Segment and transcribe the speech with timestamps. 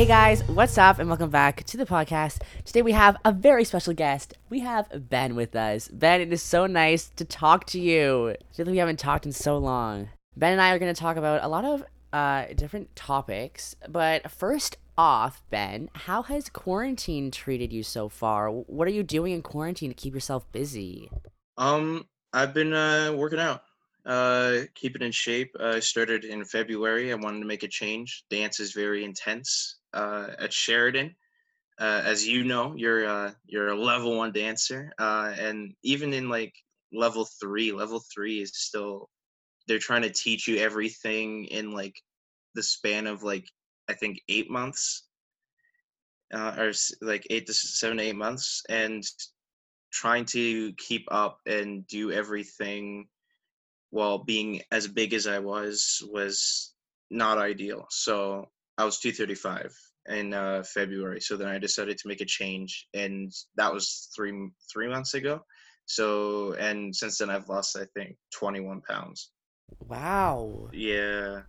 [0.00, 2.40] Hey guys, what's up, and welcome back to the podcast.
[2.64, 4.32] Today we have a very special guest.
[4.48, 5.88] We have Ben with us.
[5.88, 8.30] Ben, it is so nice to talk to you.
[8.30, 10.08] I like we haven't talked in so long.
[10.34, 11.84] Ben and I are going to talk about a lot of
[12.14, 18.50] uh, different topics, but first off, Ben, how has quarantine treated you so far?
[18.50, 21.10] What are you doing in quarantine to keep yourself busy?
[21.58, 23.64] Um, I've been uh, working out,
[24.06, 25.54] uh, keeping in shape.
[25.60, 27.12] I started in February.
[27.12, 28.24] I wanted to make a change.
[28.30, 31.14] Dance is very intense uh, at Sheridan.
[31.78, 36.28] Uh, as you know, you're uh, you're a level one dancer, uh, and even in
[36.28, 36.52] like
[36.92, 39.08] level three, level three is still
[39.66, 41.94] they're trying to teach you everything in like
[42.54, 43.46] the span of like
[43.88, 45.08] I think eight months,
[46.34, 49.02] uh, or like eight to seven eight months, and
[49.90, 53.08] trying to keep up and do everything
[53.90, 56.74] while being as big as I was was
[57.10, 57.86] not ideal.
[57.90, 58.48] So
[58.80, 61.20] I was 235 in uh, February.
[61.20, 64.32] So then I decided to make a change, and that was three
[64.72, 65.44] three months ago.
[65.86, 69.30] So and since then I've lost I think 21 pounds.
[69.88, 70.70] Wow.
[70.72, 71.42] Yeah.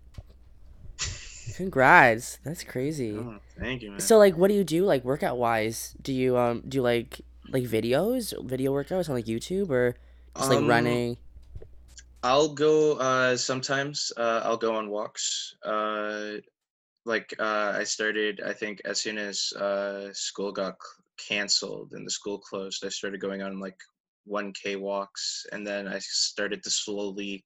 [1.55, 2.39] Congrats.
[2.43, 3.11] That's crazy.
[3.17, 3.99] Oh, thank you, man.
[3.99, 5.95] So like what do you do like workout wise?
[6.01, 9.95] Do you um do you like like videos, video workouts on like YouTube or
[10.35, 11.17] just like Um, running?
[12.23, 15.55] I'll go uh sometimes uh I'll go on walks.
[15.63, 16.37] Uh
[17.05, 22.05] like uh I started I think as soon as uh school got c- canceled and
[22.05, 23.77] the school closed, I started going on like
[24.25, 27.45] 1k walks and then I started to slowly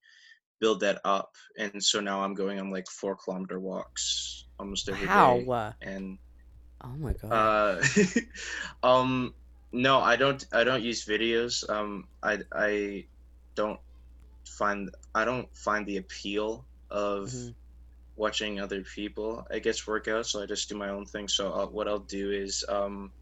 [0.61, 5.09] build that up and so now I'm going on like 4 kilometer walks almost every
[5.09, 5.43] Wow.
[5.43, 6.19] day uh, and
[6.81, 7.31] Oh my god.
[7.31, 7.81] uh
[8.83, 9.33] um
[9.71, 11.67] no, I don't I don't use videos.
[11.69, 13.05] Um I I
[13.55, 13.79] don't
[14.47, 17.55] find I don't find the appeal of Mhm.
[18.15, 21.27] Watching other people I guess work out, so I just do my own thing.
[21.27, 23.13] So uh, what I'll do is um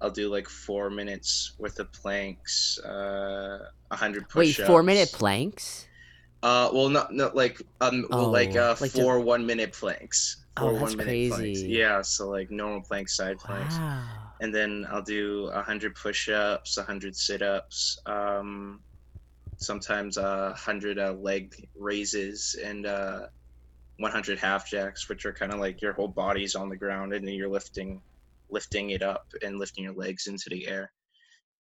[0.00, 3.58] I'll do like four minutes worth of planks, uh,
[3.90, 4.66] a hundred Wait, push-ups.
[4.66, 5.86] four minute planks?
[6.42, 9.72] Uh, well, not not like um, well, like Oh, uh, like the- four one minute
[9.72, 10.44] planks.
[10.56, 11.62] Oh, Four that's one minute planks.
[11.62, 11.68] crazy.
[11.68, 13.80] Yeah, so like normal planks, side planks
[14.40, 18.82] and then I'll do a hundred push-ups, a hundred sit-ups, um,
[19.56, 23.26] sometimes a hundred uh, leg raises, and uh,
[23.98, 27.26] 100 half jacks, which are kind of like your whole body's on the ground, and
[27.26, 28.00] then you're lifting,
[28.50, 30.92] lifting it up and lifting your legs into the air,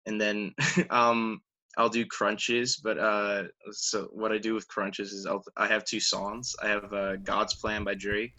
[0.06, 0.54] and then
[0.90, 1.40] um,
[1.76, 2.76] I'll do crunches.
[2.82, 6.54] But uh, so what I do with crunches is I'll, I have two songs.
[6.62, 8.34] I have uh, "God's Plan" by Drake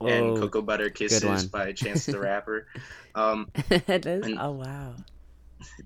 [0.00, 0.36] and Whoa.
[0.40, 2.66] "Cocoa Butter Kisses" by Chance the Rapper.
[3.14, 4.24] Um, It is?
[4.26, 4.94] and- Oh wow.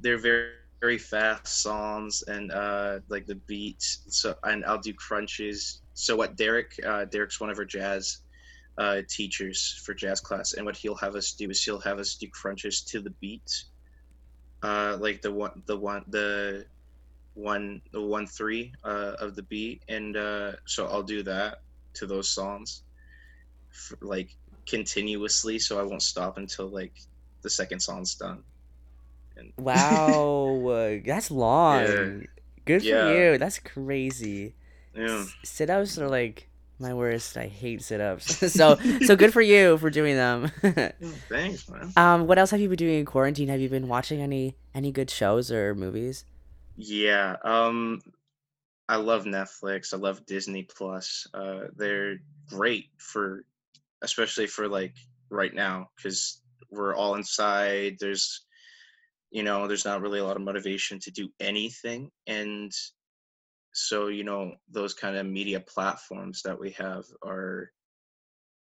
[0.00, 0.50] they're very
[0.82, 4.02] very fast songs and uh like the beats.
[4.08, 5.80] So and i'll do crunches.
[5.94, 8.18] So what derek uh derek's one of our jazz
[8.78, 10.54] uh teachers for jazz class.
[10.54, 13.64] And what he'll have us do is he'll have us do crunches to the beat
[14.64, 16.66] uh like the one the one the
[17.34, 19.84] one the one three uh of the beat.
[19.88, 21.58] And uh so i'll do that
[21.94, 22.82] to those songs
[23.70, 24.30] f like
[24.66, 25.60] continuously.
[25.60, 26.94] So i won't stop until like
[27.42, 28.42] the second song's done
[29.36, 31.00] and Wow.
[31.04, 32.26] That's long.
[32.64, 33.38] Good for you.
[33.38, 34.54] That's crazy.
[34.94, 36.48] yeah Sit ups are like
[36.78, 37.36] my worst.
[37.36, 38.52] I hate sit ups.
[38.52, 40.50] so so good for you for doing them.
[41.28, 41.92] Thanks, man.
[41.96, 43.48] um, what else have you been doing in quarantine?
[43.48, 46.24] Have you been watching any any good shows or movies?
[46.76, 48.00] Yeah, um,
[48.88, 49.92] I love Netflix.
[49.94, 51.26] I love Disney Plus.
[51.32, 52.16] Uh, they're
[52.48, 53.44] great for,
[54.02, 54.94] especially for like
[55.30, 57.96] right now, because we're all inside.
[58.00, 58.40] There's,
[59.32, 62.70] you know, there's not really a lot of motivation to do anything, and
[63.72, 67.70] so you know those kind of media platforms that we have are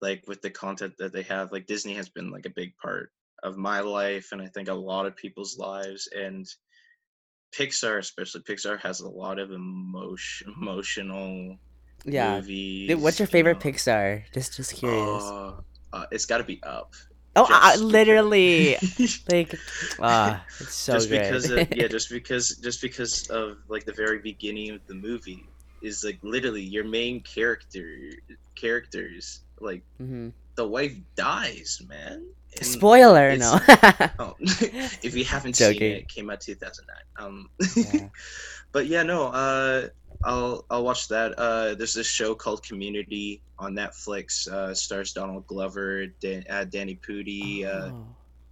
[0.02, 3.10] like with the content that they have like disney has been like a big part
[3.42, 6.46] of my life and i think a lot of people's lives and
[7.56, 11.56] pixar especially pixar has a lot of emotion emotional
[12.04, 12.36] Yeah.
[12.36, 13.70] movies Dude, What's your you favorite know.
[13.70, 14.24] Pixar?
[14.32, 15.22] Just just curious.
[15.22, 15.52] Uh,
[15.92, 16.92] uh, it's got to be up
[17.36, 18.76] oh, I, literally.
[19.30, 19.54] like,
[20.00, 21.22] ah, it's so just good.
[21.22, 25.44] because of, yeah just because just because of like the very beginning of the movie
[25.82, 27.86] is like literally your main character
[28.54, 30.28] characters like mm-hmm.
[30.56, 32.24] the wife dies man
[32.56, 33.58] And Spoiler, no.
[34.18, 38.08] oh, if you haven't seen it, it came out 2009 um Yeah.
[38.72, 39.88] but yeah no uh
[40.24, 45.46] i'll i'll watch that uh there's this show called community on netflix uh stars donald
[45.46, 48.06] glover Dan, uh, danny pudi uh Oh.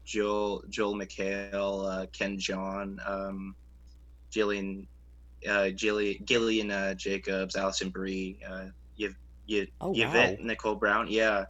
[0.07, 3.57] Joel Joel McHale, uh, Ken Jeong, um,
[4.31, 4.87] Jillian,
[5.49, 8.67] uh, Gillian, Gillian uh, Jacobs, Alison Brie, uh,
[9.01, 9.17] Yv-
[9.49, 10.45] Yv- Oh, Yvette wow.
[10.45, 11.07] Nicole Brown.
[11.09, 11.47] Yeah,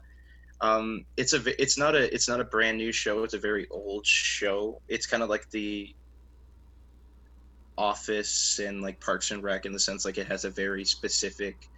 [0.60, 3.24] Um, it's a it's not a it's not a brand new show.
[3.24, 4.80] It's a very old show.
[4.86, 5.92] It's kind of like the
[7.76, 11.68] Office and like Parks and Rec in the sense like it has a very specific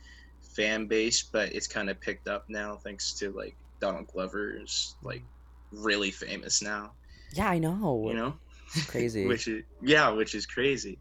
[0.41, 5.23] fan base, but it's kind of picked up now thanks to like Donald Glover's like
[5.73, 6.93] really famous now.
[7.33, 8.09] Yeah, I know.
[8.09, 8.35] You know,
[8.89, 9.27] crazy.
[9.29, 10.99] which is yeah, which is crazy.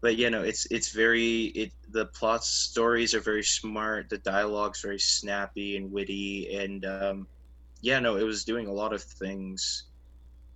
[0.00, 4.08] But you know, it's it's very it the plot stories are very smart.
[4.08, 7.26] The dialogue's very snappy and witty, and um,
[7.80, 9.84] yeah, no, it was doing a lot of things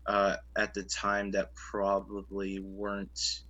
[0.07, 3.41] uh, at the time that probably weren't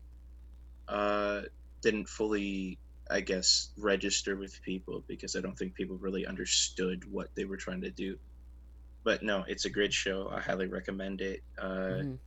[0.91, 1.43] uh,
[1.83, 2.79] didn't fully
[3.11, 7.57] I guess register with people because I don't think people really understood what they were
[7.57, 8.17] trying to do.
[9.03, 10.31] But no, it's a great show.
[10.33, 11.43] I highly recommend it.
[11.59, 12.19] Uh, Mhm.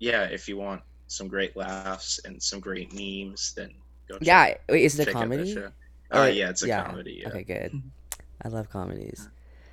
[0.00, 3.70] Yeah, if you want some great laughs and some great memes, then
[4.08, 4.14] go.
[4.18, 5.56] Check, Yeah, wait, is it a check out that comedy?
[5.58, 5.72] Or-
[6.10, 7.18] Uh, yeah, it's a yeah, comedy.
[7.22, 7.28] Yeah.
[7.28, 7.82] Okay, good.
[8.42, 9.28] I love comedies.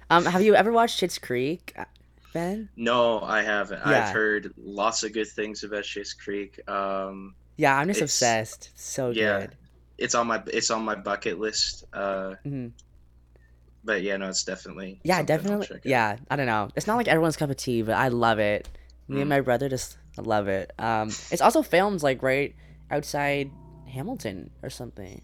[0.09, 1.85] Um, have you ever watched Schitt's Creek, uh,
[2.33, 2.69] Ben?
[2.75, 3.79] No, I haven't.
[3.79, 4.09] Yeah.
[4.09, 6.59] I've heard lots of good things about Schitt's Creek.
[6.69, 8.69] Um, Yeah, I'm just It's- obsessed.
[8.75, 9.41] So yeah.
[9.41, 9.55] good.
[9.97, 11.85] it's on my it's on my bucket list.
[11.93, 12.71] Uh, Mhm.
[13.83, 15.79] but yeah, no, it's definitely Yeah, definitely.
[15.83, 16.69] Yeah, I don't know.
[16.75, 18.67] It's not like everyone's cup of tea, but I love it.
[19.07, 19.29] Me and Mm.
[19.29, 20.71] my brother just love it.
[20.79, 22.55] Um, it's also filmed like right
[22.91, 23.51] outside
[23.87, 25.21] Hamilton or something.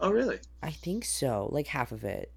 [0.00, 0.38] Oh, really?
[0.62, 2.32] I think so, like half of it.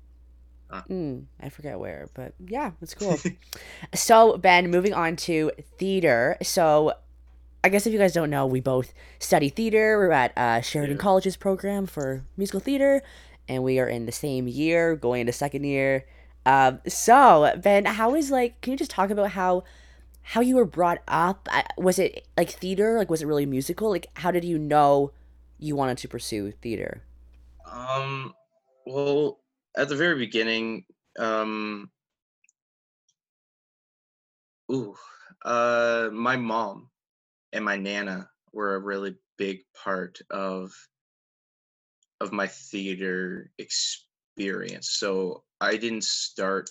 [0.70, 0.84] Ah.
[0.90, 3.18] Mm, I forget where, but yeah, it's cool.
[3.94, 6.38] so Ben, moving on to theater.
[6.44, 6.94] So,
[7.64, 9.98] I guess if you guys don't know, we both study theater.
[9.98, 11.02] We're at uh, Sheridan Yeah.
[11.02, 13.04] College's program for musical theater,
[13.48, 16.06] and we are in the same year, going into second year.
[16.46, 18.60] Um, so Ben, how is like?
[18.62, 19.64] Can you just talk about how?
[20.24, 21.50] How you were brought up?
[21.78, 22.98] Was it like theater?
[22.98, 23.90] Like, was it really musical?
[23.90, 25.12] Like, how did you know
[25.60, 27.04] you wanted to pursue theater?
[27.66, 28.34] Um,
[28.86, 29.40] well,
[29.78, 30.86] at the very beginning,
[31.20, 31.90] um,
[34.72, 34.96] ooh,
[35.44, 36.91] uh, my mom
[37.54, 40.72] and my nana were a really big part of
[42.20, 44.92] of my theater experience.
[44.92, 46.70] So I didn't start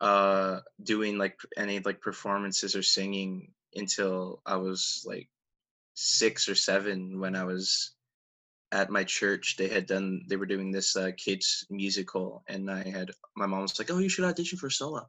[0.00, 5.28] uh doing like any like performances or singing until I was like
[5.94, 7.92] six or seven when I was
[8.72, 9.56] at my church.
[9.56, 13.62] They had done they were doing this uh, kids musical and i had my mom
[13.62, 15.08] was like oh you should audition for solo.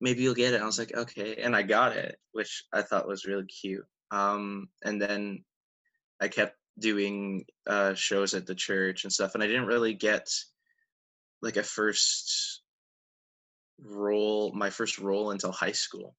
[0.00, 0.62] Maybe you'll get it.
[0.62, 1.36] I was like okay.
[1.36, 5.44] And i got it which i thought was really cute um and then
[6.20, 10.28] i kept doing uh shows at the church and stuff and i didn't really get
[11.42, 12.62] like a first
[13.82, 16.14] role my first role until high school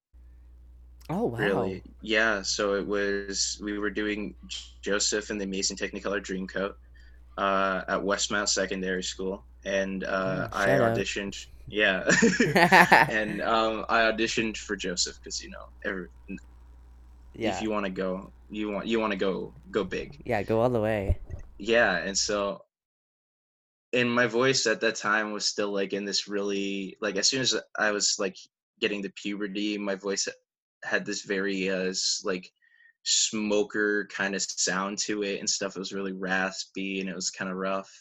[1.12, 1.38] Oh wow!
[1.40, 1.84] Really?
[2.02, 2.42] Yeah.
[2.42, 4.36] So it was we were doing
[4.82, 6.74] Joseph and the Amazing Technicolor Dreamcoat
[7.38, 11.36] uh, at Westmount Secondary School, and uh, Oh, I auditioned.
[11.68, 12.04] Yeah,
[13.10, 16.08] and um, I auditioned for Joseph because you know, every,
[17.34, 20.22] yeah, if you want to go, you want you want to go go big.
[20.26, 21.20] yeah, go all the way.
[21.58, 22.64] Yeah, and so,
[23.94, 27.42] and my voice at that time was still like in this really like as soon
[27.42, 28.38] as I was like
[28.80, 30.28] getting the puberty, my voice
[30.84, 31.94] had this very uh
[32.24, 32.52] like
[33.04, 35.76] smoker kind of sound to it and stuff.
[35.76, 37.92] It was really raspy and it was kind of rough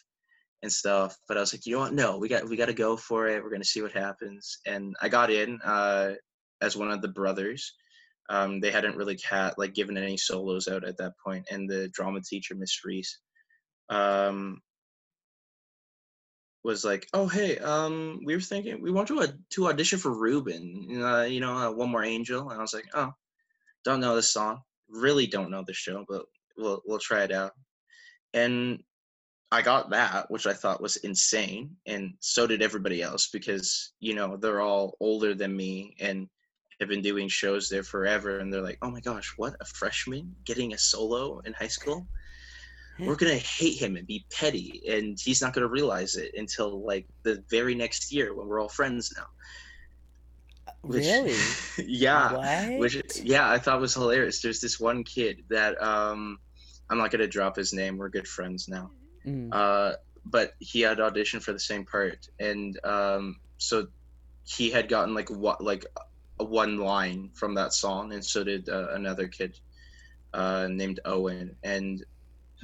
[0.63, 1.17] and stuff.
[1.29, 1.95] But I was like, you know what?
[1.95, 3.43] No, we got we got to go for it.
[3.43, 4.59] We're gonna see what happens.
[4.67, 6.13] And I got in uh,
[6.61, 7.75] as one of the brothers.
[8.31, 11.89] Um, they hadn't really cat like given any solos out at that point, and the
[11.89, 13.19] drama teacher, Miss Reese,
[13.89, 14.61] um,
[16.63, 20.13] was like, "Oh, hey, um, we were thinking we want to uh, to audition for
[20.13, 23.13] Reuben, uh, you know, uh, One More Angel." And I was like, "Oh,
[23.85, 24.61] don't know this song.
[24.89, 26.25] Really don't know the show, but
[26.57, 27.53] we'll we'll try it out."
[28.33, 28.81] And
[29.51, 34.15] I got that, which I thought was insane, and so did everybody else because you
[34.15, 36.29] know they're all older than me and
[36.81, 40.35] have been doing shows there forever, and they're like, "Oh my gosh, what a freshman
[40.45, 42.07] getting a solo in high school."
[42.99, 47.07] We're gonna hate him and be petty, and he's not gonna realize it until like
[47.23, 49.27] the very next year when we're all friends now.
[50.83, 51.35] Which- Really?
[51.87, 52.33] yeah.
[52.71, 52.79] What?
[52.79, 54.43] Which yeah, I thought was hilarious.
[54.43, 56.39] There's this one kid that um
[56.91, 57.97] I'm not gonna drop his name.
[57.97, 58.91] We're good friends now.
[59.27, 59.49] Mm.
[59.53, 59.97] Uh,
[60.27, 63.87] but he had auditioned for the same part, and um, so
[64.45, 65.87] he had gotten like what like
[66.45, 69.59] one line from that song, and so did uh, another kid
[70.35, 72.05] uh, named Owen, and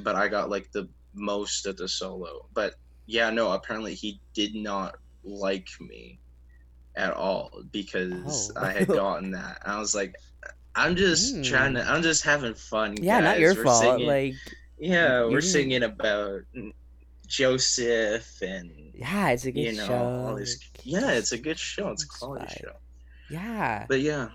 [0.00, 2.47] but I got like the most of the solo.
[2.54, 2.75] But
[3.06, 6.18] yeah, no, apparently he did not like me
[6.97, 8.62] at all because Oh.
[8.62, 9.62] I had gotten that.
[9.64, 10.14] I was like,
[10.75, 12.97] I'm just trying to, I'm just having fun.
[13.02, 13.83] yeah, not your We're fault.
[13.83, 14.35] singing- Like,
[14.78, 16.42] yeah, we're singing about
[17.26, 20.37] Joseph and Yeah, it's a good you know show.
[20.38, 20.59] this.
[20.85, 21.90] Yeah, it's a good show.
[21.90, 22.73] It's a quality show.
[23.28, 23.87] Yeah.
[23.88, 24.28] But yeah,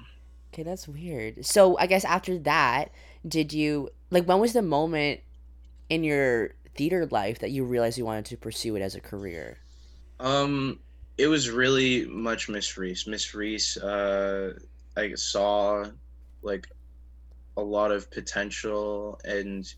[0.53, 1.45] Okay, that's weird.
[1.45, 2.91] So I guess after that,
[3.27, 5.21] did you like when was the moment
[5.89, 9.59] in your theater life that you realized you wanted to pursue it as a career?
[10.19, 10.79] um,
[11.17, 13.07] it was really much Miss Reese.
[13.07, 14.53] Miss Reese, uh,
[14.97, 15.85] I saw
[16.41, 16.67] like
[17.57, 19.71] a lot of potential and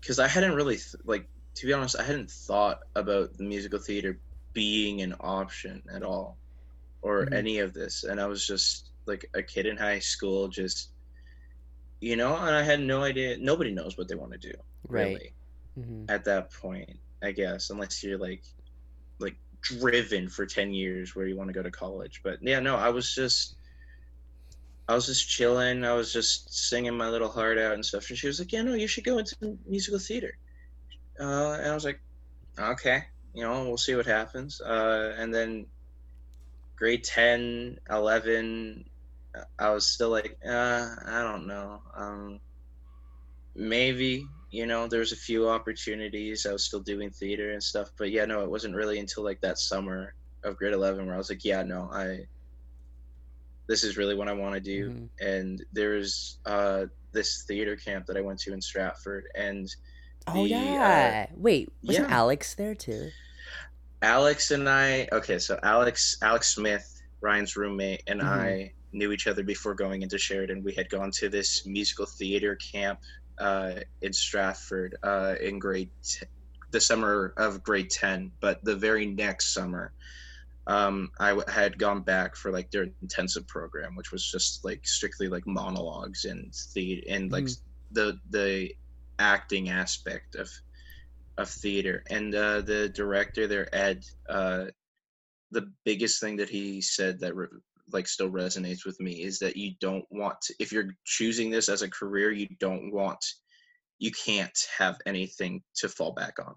[0.00, 3.78] because I hadn't really th- like to be honest, I hadn't thought about the musical
[3.78, 4.18] theater
[4.52, 6.38] being an option at all
[7.04, 7.34] or Mhm.
[7.34, 10.92] any of this, and I was just like a kid in high school, just
[12.00, 13.36] you know, and I had no idea.
[13.38, 14.52] Nobody knows what they want to do,
[14.88, 15.22] Right.
[15.22, 15.34] really,
[15.76, 16.90] hmm at that point.
[17.22, 18.44] I guess unless you're like
[19.20, 22.76] like driven for 10 years where you want to go to college but yeah no
[22.76, 23.56] i was just
[24.88, 28.18] i was just chilling i was just singing my little heart out and stuff and
[28.18, 30.32] she was like yeah no you should go into musical theater
[31.20, 32.00] uh, and i was like
[32.58, 35.66] okay you know we'll see what happens uh, and then
[36.84, 38.84] grade 10 11
[39.58, 42.38] i was still like uh, i don't know um,
[43.54, 48.10] maybe you know there's a few opportunities i was still doing theater and stuff but
[48.10, 50.12] yeah no it wasn't really until like that summer
[50.44, 52.18] of grade 11 where i was like yeah no i
[53.66, 55.08] this is really what i want to do Mhm.
[55.20, 59.74] and there's uh this theater camp that i went to in stratford and
[60.26, 61.26] Oh The, uh, yeah.
[61.34, 62.16] Wait, wasn't yeah.
[62.16, 63.10] Alex there too?
[64.04, 66.86] Alex and i okay so alex alex smith
[67.22, 68.28] ryan's roommate and Mhm.
[68.28, 72.56] i knew each other before going into sheridan we had gone to this musical theater
[72.72, 72.98] camp
[73.38, 76.26] uh, in stratford uh, in grade t-
[76.70, 79.92] the summer of grade 10 but the very next summer
[80.66, 84.80] um, I w- had gone back for like their intensive program which was just like
[84.86, 87.60] strictly like monologues and the and like Mhm.
[87.90, 88.74] the the
[89.18, 90.48] acting aspect of
[91.38, 92.02] of theater.
[92.10, 94.66] And uh, the director there ed uh,
[95.50, 97.48] the biggest thing that he said that re-
[97.92, 101.68] like still resonates with me is that you don't want to, if you're choosing this
[101.68, 103.24] as a career you don't want
[103.98, 106.54] you can't have anything to fall back on.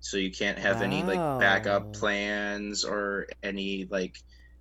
[0.00, 4.16] So you can't have any like backup plans or any like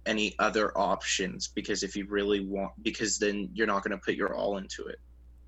[0.06, 4.16] any other options because if you really want because then you're not going to put
[4.16, 5.00] your all into it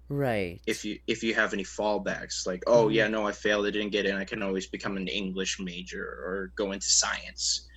[0.08, 0.62] Right.
[0.68, 2.94] if you if you have any fallbacks like oh Mhm.
[2.94, 6.04] yeah no i failed i didn't get in i can always become an english major
[6.04, 7.68] or go into science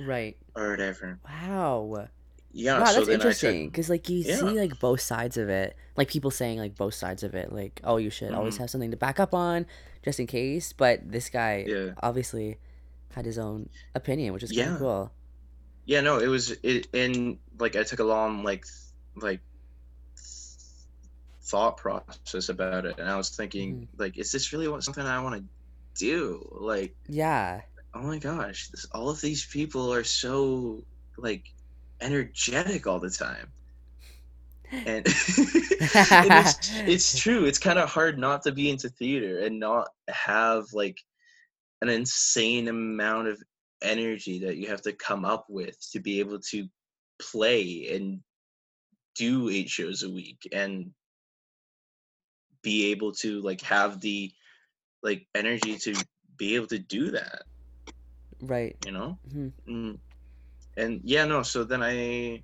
[0.00, 0.36] Right.
[0.56, 2.08] or whatever Wow.
[2.52, 4.36] yeah wow, so that's interesting because like you Yeah.
[4.36, 5.76] see like both sides of it.
[5.96, 7.52] Like people saying like both sides of it.
[7.52, 8.58] Like oh, you should always Mhm.
[8.60, 9.66] have something to back up on
[10.04, 10.72] just in case.
[10.72, 12.58] But this guy yeah obviously
[13.10, 14.72] had his own opinion, which is kind Yeah.
[14.74, 15.12] of cool.
[15.86, 18.64] yeah no it was it and like i took a long like
[19.16, 19.40] like
[21.44, 23.88] thought process about it and i was thinking Mhm.
[23.98, 25.44] like is this really what something i want to
[25.98, 27.60] do like Yeah.
[27.94, 30.84] oh my gosh this, all of these people are so
[31.18, 31.44] like
[32.00, 33.52] energetic all the time
[34.72, 39.60] and, and it's, it's true it's kind of hard not to be into theater and
[39.60, 40.98] not have like
[41.82, 43.40] an insane amount of
[43.82, 46.66] energy that you have to come up with to be able to
[47.20, 48.20] play and
[49.14, 50.90] do eight shows a week and
[52.64, 54.32] be able to like have the
[55.04, 56.04] like energy to
[56.36, 57.42] be able to do that
[58.40, 58.76] Right.
[58.80, 59.52] you know Mhm.
[59.68, 60.00] mm.
[60.76, 62.42] and yeah no so then i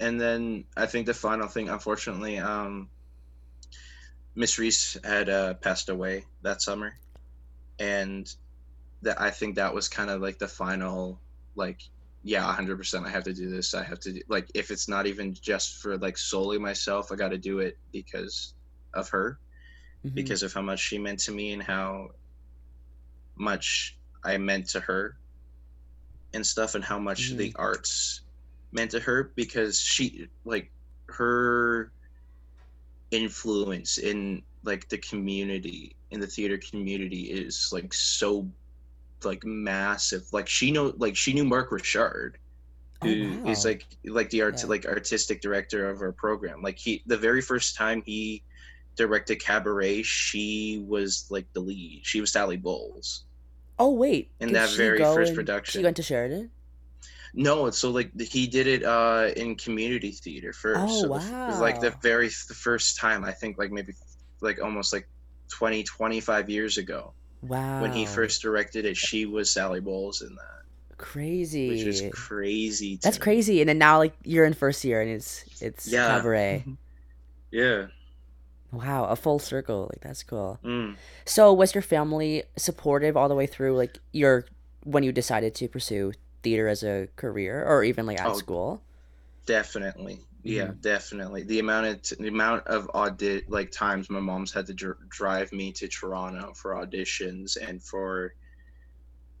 [0.00, 2.90] and then i think the final thing unfortunately um
[4.36, 6.92] miss reese had uh passed away that summer
[7.78, 8.28] and
[9.02, 11.22] that i think that was kind of like the final
[11.56, 11.80] like
[12.22, 15.06] yeah 100% i have to do this i have to do, like if it's not
[15.06, 18.53] even just for like solely myself i got to do it because
[18.94, 19.38] of her
[20.04, 20.14] Mhm.
[20.14, 22.10] because of how much she meant to me and how
[23.36, 25.16] much I meant to her
[26.32, 28.22] and stuff and how much the arts
[28.72, 30.70] meant to her because she like
[31.08, 31.92] her
[33.10, 38.48] influence in like the community in the theater community is like so
[39.24, 42.38] like massive like she know like she knew Mark Richard
[43.02, 43.70] Oh, who is wow.
[43.70, 44.66] like like the art Yeah.
[44.66, 48.42] like artistic director of our program like he the very first time he
[48.96, 53.24] directed cabaret she was like the lead she was sally bowles
[53.78, 54.30] Oh wait.
[54.40, 55.80] in did that very first production.
[55.80, 56.50] She went to Sheridan.
[57.34, 61.60] no so like he did it uh in community theater first Oh, so the f-
[61.60, 63.92] like the very the first time i think like maybe
[64.40, 65.08] like almost like
[65.48, 67.82] 20 25 years ago Wow.
[67.82, 71.68] when he first directed it she was sally bowles in that crazy.
[71.70, 73.22] which is crazy That's me.
[73.22, 73.60] crazy.
[73.60, 76.06] And then now like you're in first year and it's it's Yeah.
[76.06, 76.64] cabaret.
[77.50, 77.86] yeah
[78.76, 79.88] Wow, a full circle.
[79.92, 80.58] Like that's cool.
[80.64, 80.96] Mm.
[81.26, 84.46] So was your family supportive all the way through like your
[84.84, 86.12] when you decided to pursue
[86.42, 88.82] theater as a career or even like at Oh, school?
[89.46, 90.20] definitely.
[90.42, 91.42] Yeah, hmm definitely.
[91.44, 95.08] The amount of t- the amount of audit like times my mom's had to dr-
[95.08, 98.34] drive me to Toronto for auditions and for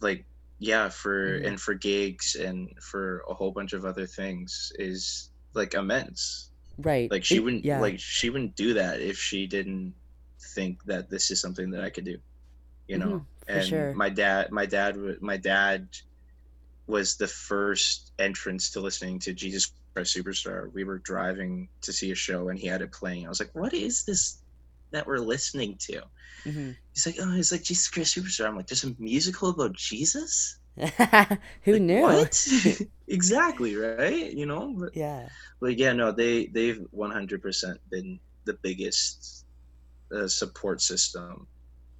[0.00, 0.24] like
[0.58, 5.30] yeah for hmm and for gigs and for a whole bunch of other things is
[5.54, 7.10] like immense Right.
[7.10, 7.80] like she It, wouldn't yeah.
[7.80, 9.94] like she wouldn't do that if she didn't
[10.54, 12.18] think that this is something that i could do
[12.88, 13.24] you know?
[13.46, 13.94] For and sure.
[13.94, 15.88] my dad my dad my dad
[16.86, 20.72] was the first entrance to listening to jesus christ superstar.
[20.72, 23.26] We were driving to see a show and he had it playing.
[23.26, 24.38] I was like what is this
[24.90, 26.02] that we're listening to?
[26.44, 28.46] Hmm he's like oh it's like jesus christ superstar.
[28.48, 30.58] I'm like there's a musical about jesus
[31.64, 32.06] Who like knew?
[32.06, 32.46] what
[33.08, 35.28] exactly right you know but, Yeah.
[35.60, 39.44] but yeah no they they've 100% been the biggest
[40.14, 41.48] uh, support system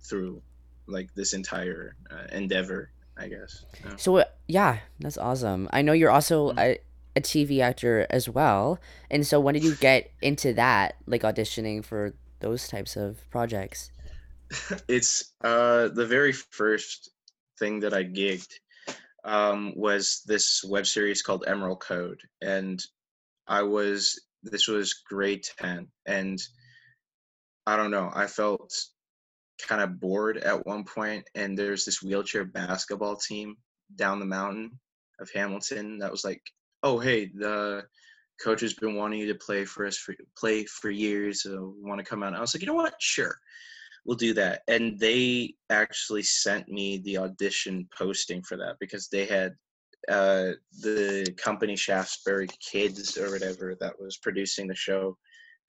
[0.09, 0.43] through
[0.89, 3.97] like this entire uh, endeavor i guess yeah.
[3.97, 5.69] So uh, yeah, that's awesome.
[5.73, 6.59] I know you're also Mm.
[6.59, 6.79] a,
[7.17, 8.79] a TV actor as well.
[9.11, 13.91] And so when did you get into that, like auditioning for those types of projects?
[14.89, 17.11] it's uh the very first
[17.59, 18.55] thing that i gigged
[19.25, 22.85] um was this web series called emerald code and
[23.47, 26.41] i was this was grade 10 and
[27.67, 28.73] i don't know i felt
[29.67, 33.57] kind of bored at one point and there's this wheelchair basketball team
[33.97, 34.79] down the mountain
[35.21, 36.43] of Hamilton that was like,
[36.83, 37.87] "Oh, hey, the
[38.43, 41.43] coach has been wanting you to play for us for play for years.
[41.43, 42.95] So want to come out." I was like, "You know what?
[43.01, 43.39] Sure,
[44.05, 49.27] we'll do that." And they actually sent me the audition posting for that because they
[49.27, 49.55] had
[50.09, 55.17] uh, the company Shaftesbury Kids or whatever that was producing the show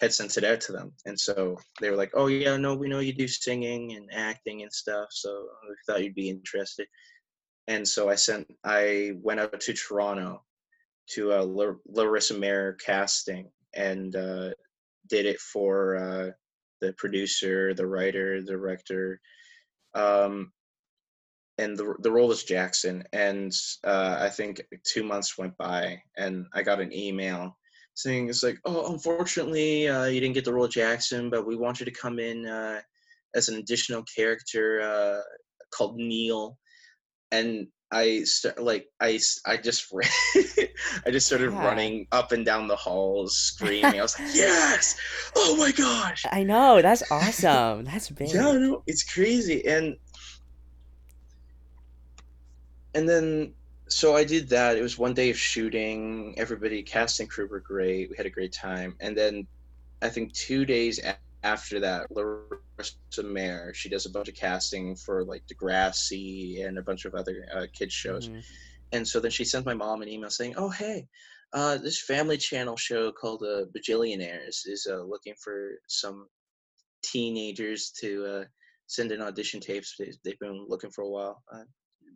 [0.02, 0.92] had sent it out to them.
[1.06, 4.62] And so they were like, oh, yeah, no, we know you do singing and acting
[4.62, 5.08] and stuff.
[5.12, 6.88] So we thought you'd be interested.
[7.68, 10.44] And so I sent, I went out to Toronto
[11.12, 14.50] to uh, Lar- Larissa Mair casting and uh,
[15.10, 16.32] did it for uh,
[16.82, 19.20] the producer, the writer, the director.
[19.94, 20.52] Um,
[21.58, 23.04] and the, the role was Jackson.
[23.14, 27.58] And uh, I think two months went by and I got an email
[27.94, 31.80] saying it's like, oh, unfortunately, uh, you didn't get the role Jackson, but we want
[31.80, 32.82] you to come in uh,
[33.34, 35.22] as an additional character uh,
[35.74, 36.58] called Neil.
[37.32, 39.20] And I start like I
[39.64, 40.10] just ran,
[41.06, 41.66] I just started Yeah.
[41.66, 44.00] running up and down the halls screaming.
[44.00, 44.96] I was like, yes!
[45.36, 46.26] Oh my gosh!
[46.32, 47.86] I know, that's awesome.
[47.86, 49.66] That's Yeah, no, it's crazy.
[49.66, 49.96] And
[52.94, 53.54] and then
[53.88, 54.78] so I did that.
[54.78, 56.34] It was one day of shooting.
[56.38, 58.10] Everybody, cast and crew were great.
[58.10, 58.96] We had a great time.
[59.00, 59.48] And then
[60.02, 61.00] I think two days
[61.46, 66.84] after that, Larissa Mair, she does a bunch of casting for like Degrassi and a
[66.84, 68.30] bunch of other uh, kids shows.
[68.30, 68.40] hmm
[68.92, 71.08] And so then she sent my mom an email saying, "Oh hey,
[71.54, 76.28] uh, this Family Channel show called uh, Bajillionaires is uh, looking for some
[77.04, 78.46] teenagers to uh,
[78.88, 79.96] send in audition tapes.
[80.00, 81.44] They, they've been looking for a while.
[81.54, 81.66] Uh,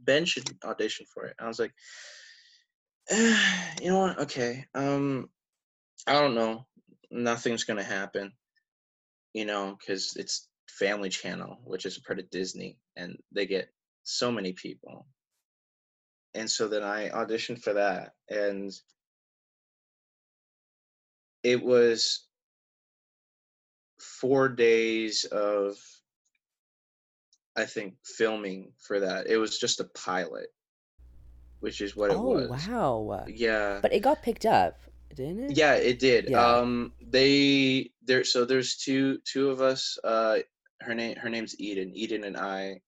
[0.05, 1.73] ben should audition for it." I was like,
[3.81, 4.19] "You know what?
[4.19, 4.65] Okay.
[4.73, 5.29] Um,
[6.07, 6.67] I don't know.
[7.11, 8.33] Nothing's gonna happen.
[9.33, 13.69] You know, because it's Family Channel, which is a part of Disney, and they get
[14.03, 15.07] so many people."
[16.33, 18.71] And so then I auditioned for that, and
[21.43, 22.27] it was
[23.99, 25.77] four days of
[27.55, 29.27] I think filming for that.
[29.27, 30.47] It was just a pilot,
[31.59, 32.67] which is what it was.
[32.69, 33.25] Oh, wow.
[33.27, 33.79] Yeah.
[33.81, 34.79] But it got picked up,
[35.13, 35.57] didn't it?
[35.57, 36.29] Yeah, it did.
[36.29, 36.57] Yeah.
[36.57, 39.97] Um they there so there's two two of us.
[40.03, 40.39] Uh
[40.81, 41.91] her name her name's Eden.
[41.95, 42.81] Eden and I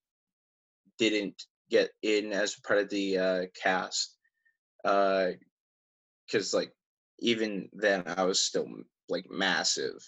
[0.98, 4.18] didn't get in as part of the uh cast.
[4.84, 5.32] Uh
[6.30, 6.74] cuz like
[7.20, 8.68] even then I was still
[9.08, 10.00] like massive.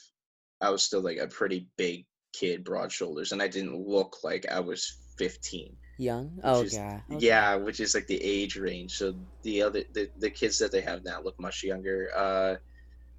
[0.59, 4.49] I was still like a pretty big kid, broad shoulders, and I didn't look like
[4.49, 5.77] I was 15.
[5.99, 6.39] Young?
[6.43, 7.01] Oh, is yeah.
[7.11, 7.27] Okay.
[7.27, 8.93] yeah, which is like the age range.
[8.93, 12.09] So the other the, the kids that they have now look much younger.
[12.15, 12.55] Uh,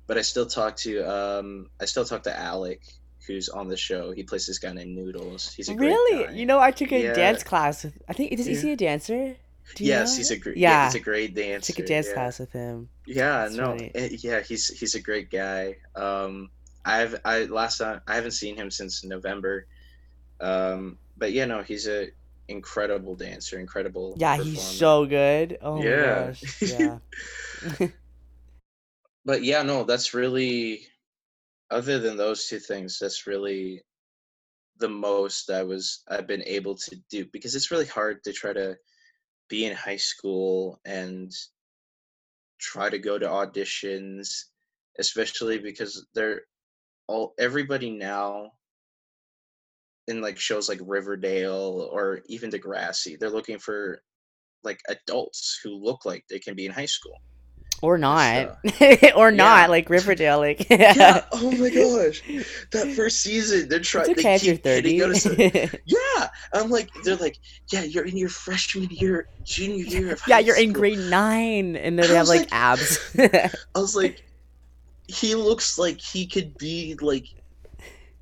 [0.07, 2.81] but I still talk to um I still talk to Alec,
[3.27, 4.13] who's on the show.
[4.13, 5.53] He plays this guy named Noodles.
[5.53, 6.25] He's a great Really?
[6.27, 6.33] guy.
[6.33, 7.15] You know, I took a Yeah.
[7.15, 9.37] dance class with, I think, is, is he a dancer?
[9.77, 10.71] Do yes, know he's a great yeah.
[10.71, 10.85] Yeah.
[10.87, 11.73] he's a great dancer.
[11.73, 12.15] Took a dance yeah.
[12.15, 12.89] class with him.
[13.07, 13.91] Yeah, That's no, funny.
[13.95, 15.77] eh, yeah, he's he's a great guy.
[15.97, 16.51] Um,
[16.85, 19.67] I've I last time I haven't seen him since November.
[20.39, 22.09] Um, but yeah, no, he's a
[22.47, 25.57] incredible dancer, incredible Yeah, he's so good.
[25.63, 26.27] Oh my Yeah.
[26.27, 26.63] gosh.
[26.63, 26.99] Yeah.
[29.25, 30.87] but yeah, no, that's really
[31.71, 33.83] other than those two things, that's really
[34.79, 38.53] the most I was I've been able to do because it's really hard to try
[38.53, 38.77] to
[39.49, 41.31] be in high school and
[42.61, 44.45] try to go to auditions,
[44.99, 46.43] especially because they're
[47.07, 48.51] all everybody now
[50.07, 54.03] in like shows like Riverdale or even Degrassi, they're looking for
[54.63, 57.17] like adults who look like they can be in high school.
[57.85, 58.59] Or not.
[58.81, 59.37] uh, or yeah.
[59.37, 60.39] not, like Riverdale.
[60.39, 61.25] Like yeah.
[61.33, 62.23] Oh my gosh,
[62.71, 64.07] that first season, they're trying.
[64.07, 65.03] They okay you're keep hitting 30.
[65.03, 65.75] us.
[65.85, 67.39] Yeah, I'm like, they're like,
[67.71, 71.99] yeah, you're in your freshman year, junior year of yeah, you're in grade nine, and
[71.99, 72.99] then they have like like- abs.
[73.19, 74.25] I was like,
[75.07, 77.27] he looks like he could be like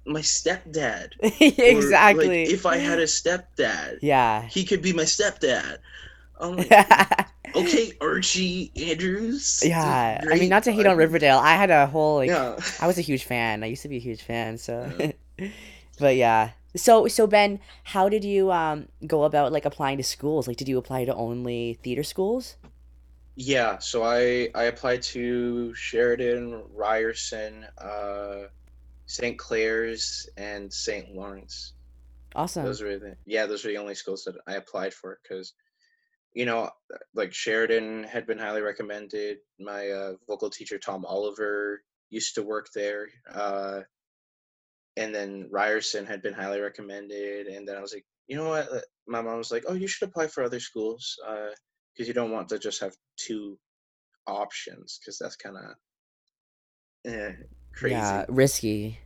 [0.05, 1.11] my stepdad.
[1.23, 2.43] Or, like, exactly.
[2.45, 4.43] if I had a stepdad, yeah.
[4.43, 5.79] he could be my stepdad.
[6.43, 7.27] I'm like,
[7.57, 9.63] okay, Archie Andrews.
[9.65, 10.23] yeah.
[10.31, 11.39] I mean, not to hate on Riverdale.
[11.39, 12.29] I had a whole like.
[12.29, 12.57] yeah.
[12.81, 13.63] I was a huge fan.
[13.63, 14.59] I used to be a huge fan.
[14.59, 14.91] So,
[15.99, 16.51] but yeah.
[16.75, 20.49] So so Ben, how did you um go about like applying to schools?
[20.49, 22.57] Like, did you apply to only theater schools?
[23.35, 28.49] Yeah, so I I applied to Sheridan, Ryerson, uh,
[29.07, 29.39] St.
[29.39, 31.15] Clair's, and St.
[31.15, 31.73] Lawrence.
[32.35, 32.65] Awesome.
[32.65, 35.55] Those were the yeah, those were the only schools that I applied for because,
[36.35, 36.71] you know,
[37.15, 39.39] like Sheridan had been highly recommended.
[39.61, 43.81] My uh, vocal teacher Tom Oliver used to work there, uh,
[44.97, 47.47] and then Ryerson had been highly recommended.
[47.47, 48.73] And then I was like, you know what?
[48.73, 51.19] Uh, My mom was like, oh, you should apply for other schools
[51.95, 53.59] because you don't want to just have two
[54.27, 57.33] options because that's kind of eh,
[57.75, 57.95] crazy.
[57.95, 58.99] Yeah, risky.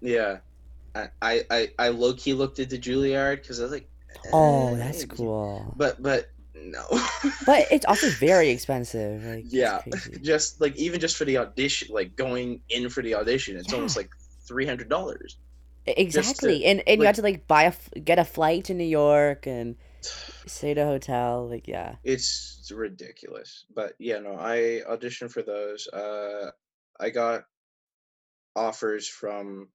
[0.00, 0.38] Yeah.
[0.94, 3.88] I, I, I, I low key looked into Juilliard because I was like,
[4.32, 5.74] Oh, eh, that's cool.
[5.76, 6.30] But but
[6.70, 6.84] no.
[7.46, 9.24] But it's also very expensive.
[9.24, 9.82] Like, yeah,
[10.22, 13.96] just like even just for the audition, like going in for the audition, it's almost
[13.96, 14.10] like
[14.46, 15.36] three hundred dollars.
[15.86, 16.64] exactly.
[16.64, 19.46] and and you like- had to like buy a get a flight to New York
[19.46, 19.76] and
[20.46, 21.48] stay at a hotel.
[21.48, 21.96] Like, yeah.
[22.04, 23.64] It's, it's ridiculous.
[23.74, 25.88] But yeah, no, I auditioned for those.
[25.88, 26.50] Uh,
[27.00, 27.44] I got
[28.54, 29.68] offers from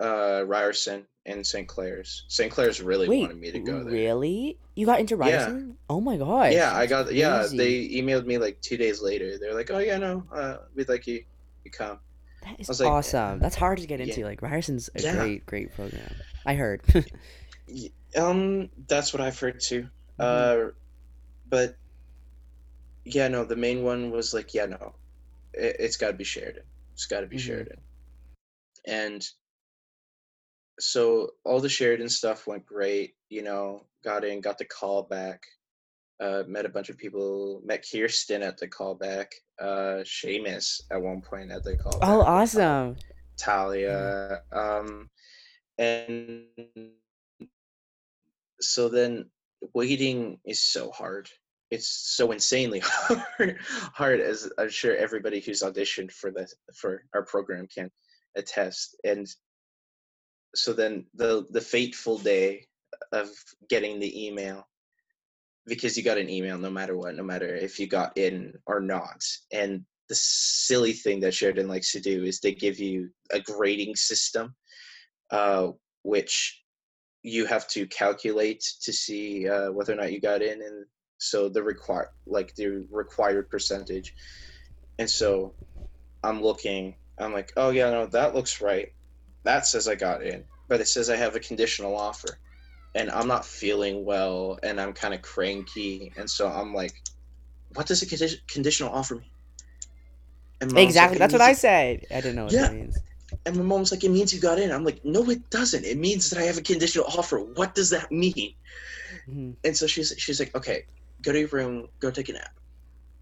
[0.00, 1.66] uh Ryerson and St.
[1.66, 2.24] Clair's.
[2.28, 2.50] St.
[2.52, 3.92] Clair's really Wait, wanted me to go there.
[3.92, 4.58] really?
[4.74, 5.68] You got into Ryerson?
[5.68, 5.74] Yeah.
[5.88, 6.52] Oh my god.
[6.52, 7.14] yeah, I that's got.
[7.14, 9.38] Yeah, they emailed me like two days later.
[9.38, 11.24] They're like, "Oh yeah, no, uh, we'd like you,
[11.64, 11.98] you come."
[12.42, 13.38] That is like, awesome.
[13.38, 14.06] That's hard to get yeah.
[14.06, 14.24] into.
[14.24, 15.16] Like Ryerson's a Yeah.
[15.16, 16.14] great, great program.
[16.44, 16.82] I heard.
[18.16, 19.88] Um, that's what I've heard too.
[20.20, 20.68] Mm-hmm.
[20.68, 20.70] Uh,
[21.48, 21.76] but
[23.04, 24.94] yeah, no, the main one was like, yeah, no,
[25.52, 26.62] it, it's got to be Sheridan.
[26.92, 27.40] It's got to be Mhm.
[27.40, 27.80] Sheridan.
[28.86, 29.26] And
[30.80, 33.14] so all the Sheridan stuff went great.
[33.28, 35.42] You know, got in, got the call back.
[36.20, 37.60] Uh, met a bunch of people.
[37.64, 39.26] Met Kirsten at the callback.
[39.60, 41.98] Uh, Seamus at one point at the callback.
[42.02, 42.96] oh, awesome.
[43.36, 44.42] Talia.
[44.52, 45.10] Um,
[45.78, 46.44] and
[48.60, 49.26] so then
[49.74, 51.28] waiting is so hard.
[51.70, 57.24] It's so insanely hard, hard as I'm sure everybody who's auditioned for the for our
[57.24, 57.90] program can
[58.36, 58.96] attest.
[59.04, 59.26] And
[60.54, 62.66] so then the the fateful day
[63.12, 63.28] of
[63.68, 64.66] getting the email
[65.66, 68.80] because you got an email no matter what, no matter if you got in or
[68.80, 69.24] not.
[69.52, 73.96] And the silly thing that Sheridan likes to do is they give you a grading
[73.96, 74.54] system,
[75.30, 75.68] uh,
[76.02, 76.62] which
[77.22, 80.84] you have to calculate to see uh, whether or not you got in, and
[81.18, 84.12] so the require like the required percentage.
[84.98, 85.54] And so
[86.22, 88.88] I'm looking, I'm like, oh yeah, no, that looks right.
[89.44, 92.40] That says I got in, but it says I have a conditional offer,
[92.94, 96.94] and I'm not feeling well, and I'm kind of cranky, and so I'm like,
[97.74, 99.30] what does a condi- conditional offer mean?
[100.72, 101.18] Mom's like, Exactly.
[101.18, 102.06] That's what I said.
[102.10, 102.62] I didn't know what Yeah.
[102.62, 103.02] that means.
[103.46, 104.70] and my mom's like, it means you got in.
[104.72, 105.84] I'm like, no, it doesn't.
[105.84, 107.38] It means that I have a conditional offer.
[107.40, 108.54] What does that mean?
[109.28, 109.56] Mhm.
[109.64, 110.84] And so she's she's like, okay,
[111.22, 112.50] go to your room, go take a nap,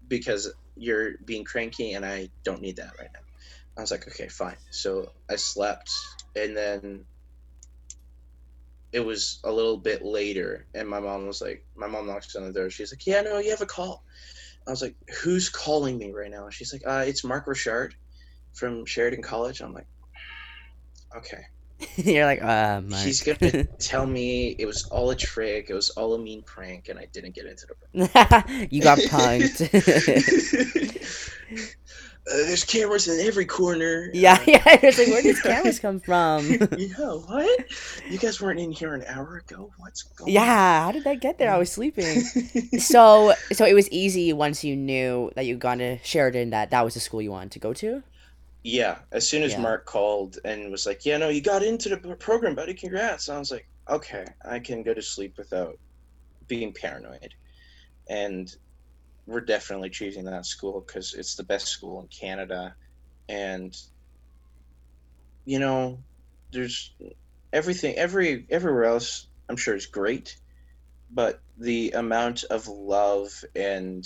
[0.07, 3.21] because you're being cranky, and I don't need that right now.
[3.77, 4.57] I was like, okay, fine.
[4.71, 5.89] So I slept,
[6.35, 7.05] and then
[8.91, 12.45] it was a little bit later, and my mom was like, my mom knocks on
[12.45, 12.69] the door.
[12.69, 14.03] She's like, yeah, no, you have a call.
[14.67, 16.49] I was like, who's calling me right now?
[16.49, 17.95] She's like, uh, it's Mark Richard
[18.53, 19.61] from Sheridan College.
[19.61, 19.87] I'm like,
[21.17, 21.43] okay.
[21.95, 23.01] You're like, uh, my.
[23.01, 26.89] He's gonna tell me it was all a trick, it was all a mean prank,
[26.89, 29.59] and I didn't get into the you got punked.
[32.31, 34.09] Uh, there's cameras in every corner.
[34.13, 34.61] yeah, Uh, yeah.
[34.83, 36.45] It's like, where did these cameras come from?
[36.77, 37.65] yeah, what?
[38.09, 39.71] You guys weren't in here an hour ago?
[39.77, 41.51] What's going yeah, how did that get there?
[41.51, 42.21] I was sleeping.
[42.79, 46.83] So, so it was easy once you knew that you'd gone to Sheridan that that
[46.85, 48.03] was the school you wanted to go to.
[48.63, 49.59] yeah, as soon as Yeah.
[49.59, 52.73] Mark called and was like, "Yeah, no, you got into the program, buddy.
[52.73, 55.77] Congrats!" I was like, "Okay, I can go to sleep without
[56.47, 57.33] being paranoid."
[58.09, 58.53] And
[59.25, 62.75] we're definitely choosing that school because it's the best school in Canada,
[63.29, 63.75] and
[65.45, 65.99] you know,
[66.51, 66.93] there's
[67.51, 69.27] everything every everywhere else.
[69.49, 70.37] I'm sure is great,
[71.11, 74.05] but the amount of love and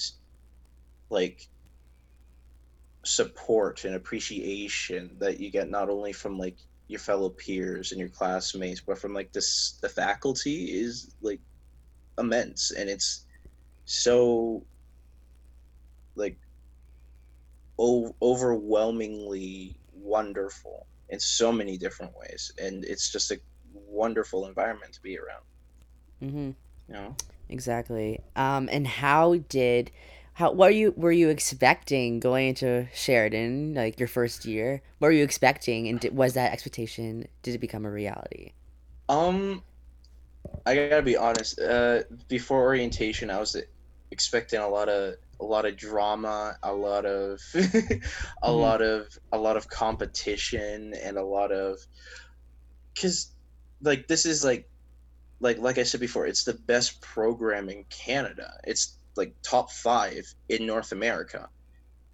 [1.10, 1.48] like
[3.04, 8.10] support and appreciation that you get not only from like your fellow peers and your
[8.10, 11.40] classmates but from like this the faculty is like
[12.18, 13.26] immense and it's
[13.86, 14.64] so
[16.18, 16.40] like
[17.80, 23.40] o- overwhelmingly wonderful in so many different ways and it's just a
[23.74, 25.44] wonderful environment to be around
[26.24, 26.52] Mm-hmm.
[26.88, 27.16] you know
[27.50, 28.20] Exactly.
[28.36, 29.92] Um, and how did
[30.36, 34.82] how what were you were you expecting going into Sheridan like your first year?
[35.00, 38.54] What were you expecting, and did, was that expectation did it become a reality?
[39.10, 39.64] um
[40.66, 43.56] i gotta be honest uh before orientation i was
[44.12, 47.40] expecting a lot of a lot of drama a lot of
[48.44, 48.60] a Mhm.
[48.60, 51.80] lot of a lot of competition and a lot of
[52.94, 53.34] because
[53.82, 54.70] like this is like
[55.40, 58.52] like like i said before it's the best program in canada.
[58.66, 61.50] It's like top five in north america.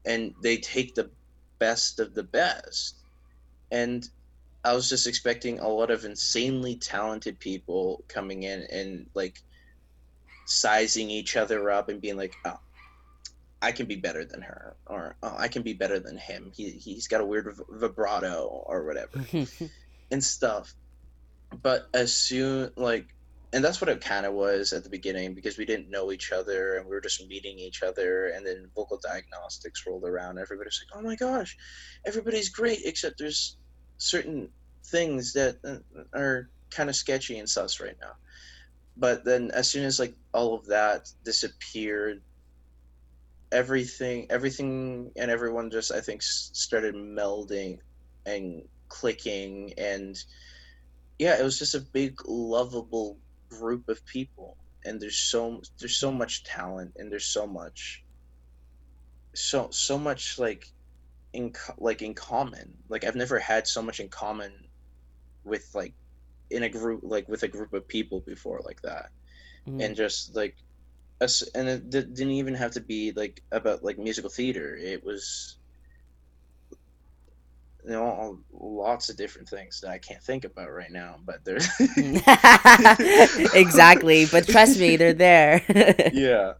[0.05, 1.11] And they take the
[1.59, 2.95] best of the best.
[3.71, 4.07] And
[4.63, 9.41] i was just expecting a lot of insanely talented people coming in and like
[10.45, 12.57] sizing each other up and being like oh
[13.63, 16.51] i can be better than her or oh i can be better than him.
[16.53, 19.23] He, he's got a weird vibrato or whatever
[20.11, 20.73] and stuff.
[21.61, 23.07] But as soon like
[23.53, 26.31] and that's what it kind of was at the beginning because we didn't know each
[26.31, 30.39] other and we were just meeting each other and then vocal diagnostics rolled around.
[30.39, 31.57] Everybody's like oh my gosh
[32.05, 33.57] everybody's great except there's
[33.97, 34.49] certain
[34.85, 38.13] things that uh, are kind of sketchy and sus right now.
[38.97, 42.21] But then as soon as like all of that disappeared
[43.53, 47.79] everything everything and everyone just i think started melding
[48.25, 50.17] and clicking and
[51.19, 54.57] yeah it was just a big lovable group of people.
[54.85, 58.03] And there's so there's so much talent and there's so much
[59.35, 60.65] so so much like
[61.33, 62.77] in co- like in common.
[62.89, 64.51] Like i've never had so much in common
[65.43, 65.95] with like
[66.49, 69.11] in a group like with a group of people before like that.
[69.67, 69.85] Mhm.
[69.85, 70.57] and just like
[71.55, 75.57] and it di- didn't even have to be like about like musical theater it was
[77.85, 81.67] you know lots of different things that i can't think about right now but there's
[83.53, 85.61] exactly, but trust me, they're there.
[86.13, 86.53] yeah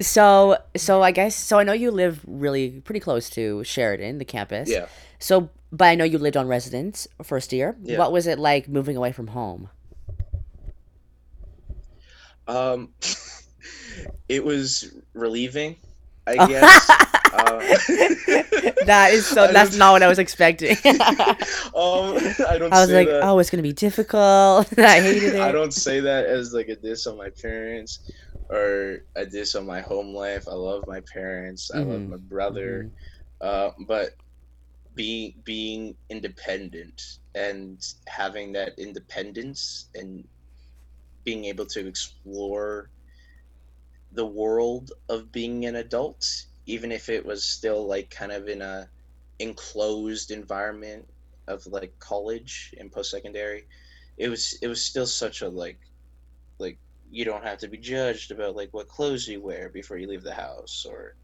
[0.00, 1.58] so, so I guess so.
[1.58, 4.68] I know you live really pretty close to Sheridan, the campus.
[4.68, 4.86] yeah
[5.18, 7.76] So, but I know you lived on residence first year.
[7.82, 7.98] Yeah.
[7.98, 9.70] What was it like moving away from home?
[12.48, 12.90] um
[14.28, 15.76] it was relieving
[16.26, 17.58] i guess uh,
[18.86, 19.52] that is so.
[19.52, 20.70] That's don't- what I was expecting.
[20.86, 22.16] um
[22.48, 23.20] i don't I was like, that.
[23.24, 24.66] oh, it's gonna be difficult.
[24.78, 25.40] I hated it.
[25.40, 28.10] I don't say that as like a diss on my parents
[28.48, 30.48] or a diss on my home life.
[30.48, 31.70] I love my parents.
[31.74, 32.08] I love Mhm.
[32.10, 32.90] my brother.
[33.40, 34.10] Uh, but
[34.94, 40.24] being being independent and having that independence and
[41.24, 42.88] being able to explore
[44.16, 46.26] the world of being an adult,
[46.66, 48.90] even if it was still like kind of in a
[49.40, 51.08] enclosed environment
[51.48, 53.68] of like college and post secondary,
[54.18, 55.80] it was it was still such a like
[56.60, 60.08] like you don't have to be judged about like what clothes you wear before you
[60.08, 61.16] leave the house or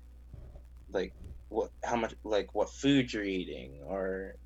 [0.92, 1.14] like
[1.48, 4.36] what how much like what food you're eating or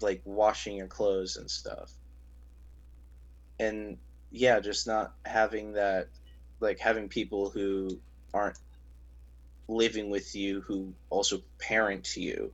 [0.00, 1.92] like washing your clothes and stuff.
[3.58, 3.98] And
[4.30, 6.08] yeah just not having that
[6.60, 7.98] like having people who
[8.34, 8.58] aren't
[9.68, 12.52] living with you who also parent you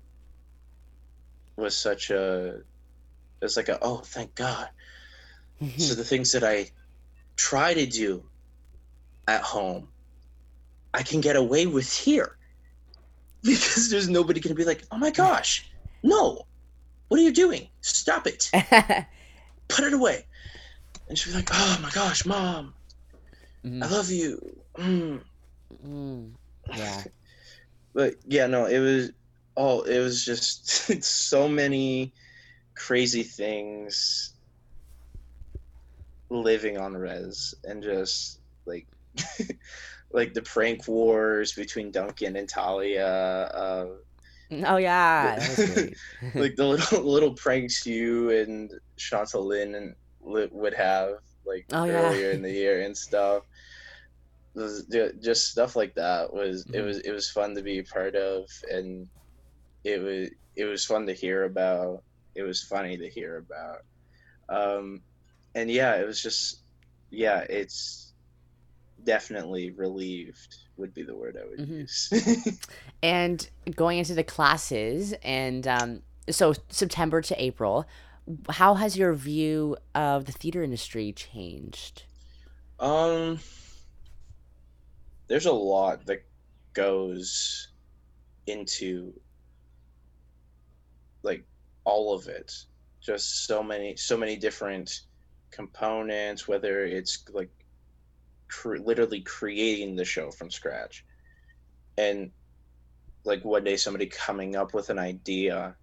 [1.57, 2.61] was such a
[3.41, 4.69] it's like a oh thank god.
[5.61, 5.97] So mm-hmm.
[5.97, 6.71] the things that i
[7.37, 8.25] try to do
[9.27, 9.89] at home
[10.93, 12.37] i can get away with here.
[13.45, 15.71] Because there's nobody gonna be like oh my gosh
[16.03, 16.47] no.
[17.09, 17.69] What are you doing?
[17.83, 18.51] Stop it.
[19.69, 20.27] Put it away.
[21.09, 22.75] And she'll be like oh my gosh mom
[23.81, 23.91] i Mhm.
[23.91, 24.39] love you
[24.79, 25.21] mm.
[25.85, 26.35] Mm.
[26.73, 27.05] Yeah.
[27.95, 29.13] but yeah no it was
[29.57, 30.69] oh it was just
[31.05, 32.13] so many
[32.77, 34.35] crazy things
[36.31, 38.87] living on res and just like
[40.13, 43.87] like the prank wars between duncan and talia uh
[44.65, 45.37] Oh yeah,
[46.35, 51.15] like the little little pranks you and Chantalyn and would have
[51.47, 52.15] like Oh, yeah.
[52.15, 53.43] earlier in the year and stuff.
[54.55, 56.85] Those- ju- Just stuff like that was it Mhm.
[56.85, 59.09] was it was fun to be a part of, and
[59.85, 62.03] it was it was fun to hear about.
[62.35, 63.83] It was funny to hear about,
[64.49, 65.03] um,
[65.55, 66.61] and yeah, it was just
[67.11, 68.13] yeah, it's
[69.05, 71.81] definitely relieved would be the word I would Mhm.
[71.81, 72.11] use.
[73.03, 77.87] and going into the classes and um, so september to april
[78.49, 82.05] how has your view of the theater industry changed
[82.81, 83.39] Um,
[85.27, 86.25] there's a lot that
[86.73, 87.69] goes
[88.47, 89.13] into
[91.23, 91.45] like
[91.85, 92.53] all of it.
[93.01, 95.03] Just so many, so many different
[95.51, 96.49] components.
[96.49, 97.51] Whether it's like
[98.49, 101.05] cr- literally creating the show from scratch,
[101.99, 102.31] and
[103.25, 105.77] like one day somebody coming up with an idea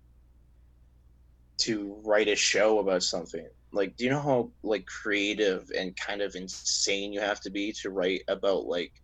[1.57, 6.21] to write a show about something like do you know how like creative and kind
[6.21, 9.00] of insane you have to be to write about like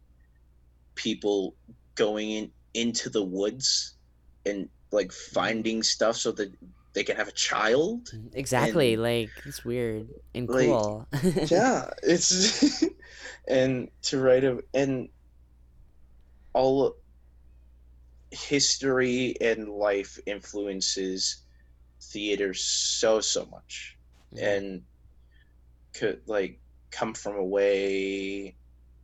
[0.98, 1.56] people
[1.96, 3.94] going in into the woods
[4.46, 6.52] and like finding stuff so that
[6.94, 8.10] they can have a child?
[8.34, 11.08] Exactly And- like it's weird and Like, cool.
[11.48, 12.84] yeah it's
[13.48, 15.10] and to write a and
[16.54, 16.96] all
[18.32, 21.38] history and life influences
[22.02, 23.98] theater so so much.
[24.34, 24.46] Mm-hmm.
[24.46, 24.82] And
[25.94, 26.60] could like
[26.92, 28.56] come from a way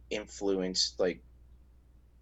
[0.10, 1.22] influenced like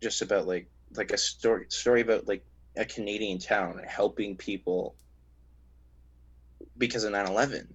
[0.02, 2.44] just about like like a story story about like
[2.76, 4.96] a Canadian town helping people
[6.78, 7.68] because of 9/11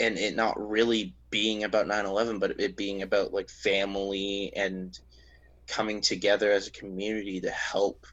[0.00, 4.98] and it not really being about 9/11 but it being about like family and
[5.66, 8.06] coming together as a community to help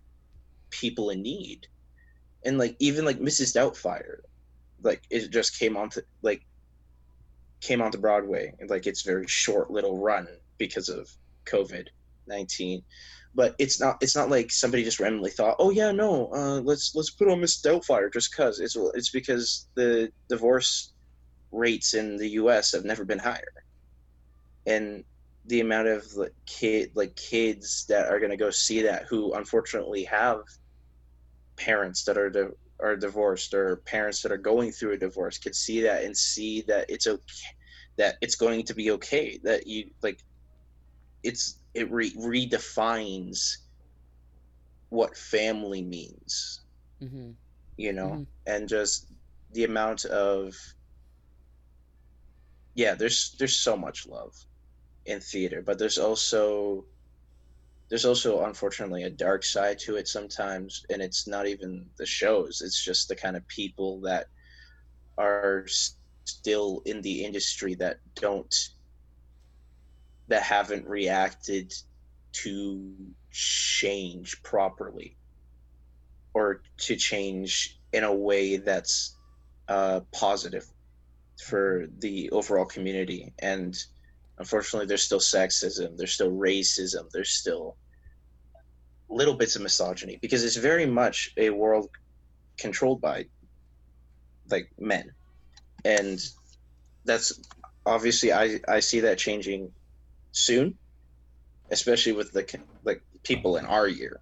[0.69, 1.67] people in need
[2.45, 3.55] and like even like Mrs.
[3.55, 4.19] Doubtfire
[4.81, 6.45] like it just came onto like
[7.61, 11.09] came onto Broadway and like it's very short little run because of
[11.45, 11.87] COVID
[12.27, 12.83] nineteen.
[13.35, 16.95] But it's not it's not like somebody just randomly thought, oh yeah, no, uh, let's
[16.95, 20.93] let's put on Miss Doubtfire just cause it's it's because the divorce
[21.51, 22.71] rates in the U.S.
[22.71, 23.63] have never been higher,
[24.65, 25.03] and
[25.47, 30.05] the amount of like kid like kids that are gonna go see that who unfortunately
[30.05, 30.39] have
[31.55, 35.55] parents that are di- are divorced or parents that are going through a divorce could
[35.55, 37.21] see that and see that it's okay
[37.97, 40.19] that it's going to be okay that you like
[41.23, 43.57] it's it re- redefines
[44.89, 46.65] what family means
[47.01, 47.37] hmm
[47.77, 48.27] you know Mhm.
[48.47, 49.07] and just
[49.51, 50.53] the amount of
[52.75, 54.33] yeah there's there's so much love
[55.05, 56.85] in theater but there's also
[57.89, 62.61] there's also unfortunately a dark side to it sometimes and it's not even the shows
[62.61, 64.27] it's just the kind of people that
[65.17, 65.65] are
[66.25, 68.53] still in the industry that don't
[70.27, 71.73] that haven't reacted
[72.31, 72.93] to
[73.31, 75.15] change properly
[76.33, 79.15] or to change in a way that's
[79.67, 80.65] uh, positive
[81.41, 83.33] for the overall community.
[83.39, 83.77] And
[84.37, 87.77] unfortunately there's still sexism there's still racism there's still
[89.09, 91.89] little bits of misogyny because it's very much a world
[92.57, 93.25] controlled by
[94.49, 95.11] like men.
[95.83, 96.19] And
[97.05, 97.39] that's
[97.85, 99.71] obviously i i see that changing
[100.35, 100.77] soon
[101.71, 102.45] especially with the
[102.83, 104.21] like people in our year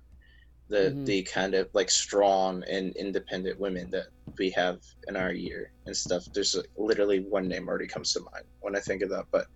[0.69, 1.05] the Mhm.
[1.05, 4.07] the kind of like strong and independent women that
[4.39, 8.21] we have in our year and stuff there's like, literally one name already comes to
[8.21, 9.47] mind when i think of that but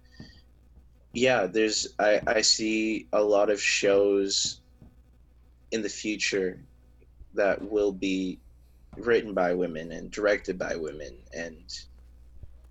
[1.13, 4.61] yeah there's i i see a lot of shows
[5.71, 6.61] in the future
[7.33, 8.41] that will be
[8.97, 11.69] written by women and directed by women and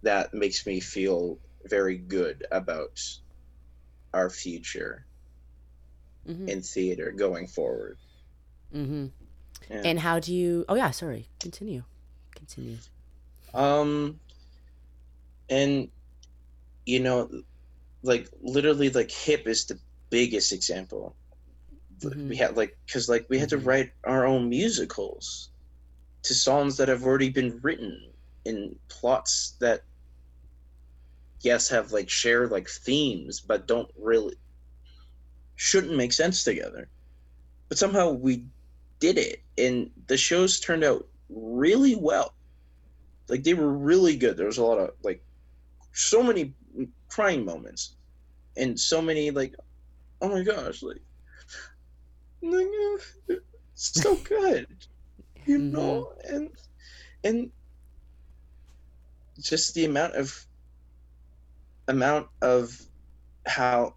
[0.03, 2.99] that makes me feel very good about
[4.17, 5.07] our future
[6.27, 7.99] hmm in theater going forward
[8.75, 9.07] Mm-hmm.
[9.71, 9.83] Yeah.
[9.85, 11.85] and how do you oh yeah sorry continue
[12.35, 12.77] continue
[13.55, 14.21] Um,
[15.51, 15.89] and
[16.87, 17.29] you know,
[18.03, 19.79] like literally, like hip is the
[20.11, 21.17] biggest example.
[22.03, 22.29] Mhm.
[22.29, 23.67] We had like, cause like we had to Mhm.
[23.67, 25.51] write our own musicals
[26.25, 28.13] to songs that have already been written
[28.45, 29.83] in plots that,
[31.41, 34.37] yes, have like shared like themes, but don't really
[35.57, 36.89] shouldn't make sense together.
[37.69, 38.45] But somehow we
[39.01, 42.33] did it, and the shows turned out really well
[43.29, 44.37] like they were really good.
[44.37, 45.23] There was a lot of like
[45.93, 46.53] so many
[47.09, 47.95] crying moments
[48.57, 49.55] and so many like
[50.21, 51.01] oh my gosh like,
[53.75, 54.67] so good
[55.47, 55.73] you mm-hmm.
[55.73, 56.51] know, and
[57.25, 57.51] and
[59.41, 60.45] just the amount of
[61.89, 62.81] amount of
[63.47, 63.95] how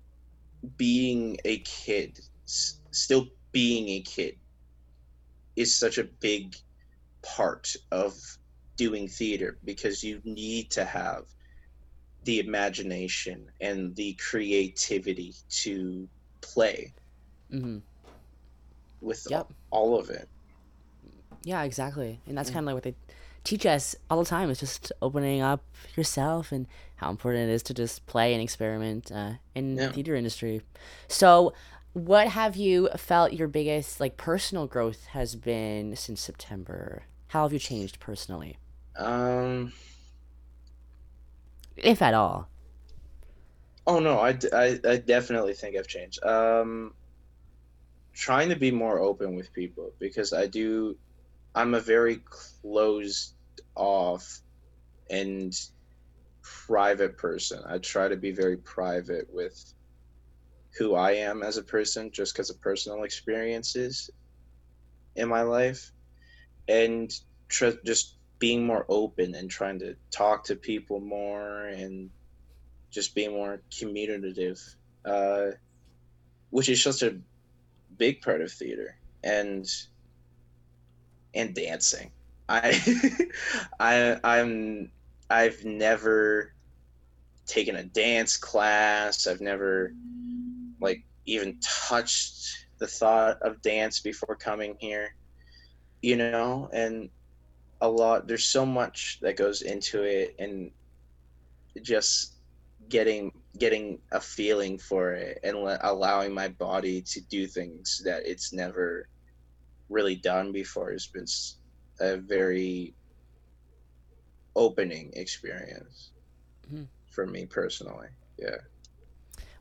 [0.77, 4.35] being a kid still being a kid
[5.55, 6.55] is such a big
[7.21, 8.37] part of
[8.77, 11.25] doing theater because you need to have
[12.23, 16.07] the imagination and the creativity to
[16.41, 16.93] play
[17.51, 17.77] mm-hmm.
[19.01, 19.51] with yep.
[19.71, 20.27] all of it.
[21.43, 22.19] Yeah, exactly.
[22.27, 22.53] And that's mm.
[22.53, 22.95] kind of like what they
[23.43, 25.63] teach us all the time is just opening up
[25.95, 29.87] yourself and how important it is to just play and experiment uh, in yeah.
[29.87, 30.61] the theater industry.
[31.07, 31.53] So,
[31.93, 37.03] what have you felt your biggest like personal growth has been since September?
[37.27, 38.57] How have you changed personally?
[38.95, 39.73] Um,
[41.77, 42.49] if at all.
[43.87, 46.23] Oh no, I, I, I definitely think I've changed.
[46.23, 46.93] Um,
[48.13, 50.97] trying to be more open with people because I do.
[51.55, 52.21] I'm a very
[52.61, 53.33] closed
[53.75, 54.41] off
[55.09, 55.53] and
[56.67, 57.61] private person.
[57.67, 59.55] I try to be very private with
[60.77, 64.09] who I am as a person just because of personal experiences
[65.15, 65.91] in my life
[66.67, 67.11] and
[67.49, 72.09] tr- just being more open and trying to talk to people more and
[72.91, 74.59] just being more communicative
[75.05, 75.47] uh,
[76.51, 77.17] which is such a
[77.97, 79.65] big part of theater and
[81.33, 82.11] and dancing.
[82.47, 83.27] I
[83.79, 84.91] i i'm
[85.29, 86.53] i've never
[87.45, 89.27] taken a dance class.
[89.27, 89.93] I've never
[90.81, 95.13] like even touched the thought of dance before coming here
[96.01, 96.69] you know?
[96.73, 97.09] And
[97.81, 100.71] a lot there's so much that goes into it and
[101.81, 102.33] just
[102.89, 108.51] getting getting a feeling for it and allowing my body to do things that it's
[108.51, 109.07] never
[109.89, 111.25] really done before has been
[111.99, 112.93] a very
[114.55, 116.11] opening experience
[116.67, 116.83] mm-hmm.
[117.11, 118.57] for me personally yeah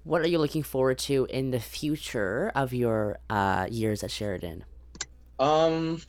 [0.09, 4.65] what are you looking forward to in the future of your uh, years at Sheridan?
[5.39, 6.01] Um,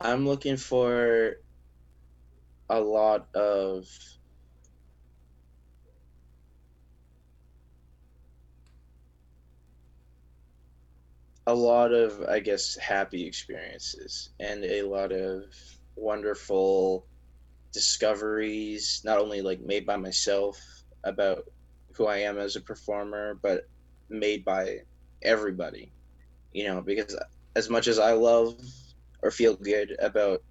[0.00, 1.34] I'm looking for
[2.68, 3.88] a lot of
[11.46, 15.44] a lot of I guess happy experiences and a lot of
[15.96, 17.06] wonderful
[17.72, 20.60] discoveries not only like made by myself
[21.04, 21.44] about
[21.92, 23.68] who I am as a performer, but
[24.08, 24.80] made by
[25.22, 25.92] everybody.
[26.52, 27.16] You know, because
[27.56, 28.54] as much as I love
[29.22, 30.42] or feel good about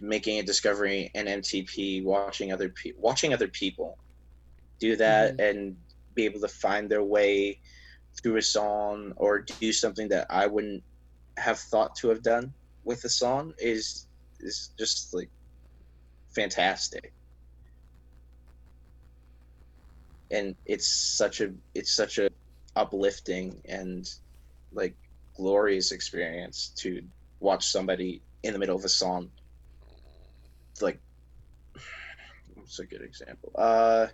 [0.00, 3.98] making a discovery in MTP, watching other pe- watching other people
[4.78, 5.58] do that mm-hmm.
[5.58, 5.76] and
[6.14, 7.60] be able to find their way
[8.22, 10.82] through a song or do something that I wouldn't
[11.36, 12.52] have thought to have done
[12.84, 14.06] with a song is
[14.40, 15.30] is just like
[16.34, 17.12] fantastic.
[20.30, 22.30] And it's such a it's such a
[22.76, 24.08] uplifting and
[24.72, 24.94] like
[25.36, 27.02] glorious experience to
[27.40, 29.30] watch somebody in the middle of a song
[30.80, 31.00] like
[32.54, 33.52] what's a good example?
[33.56, 34.06] Uh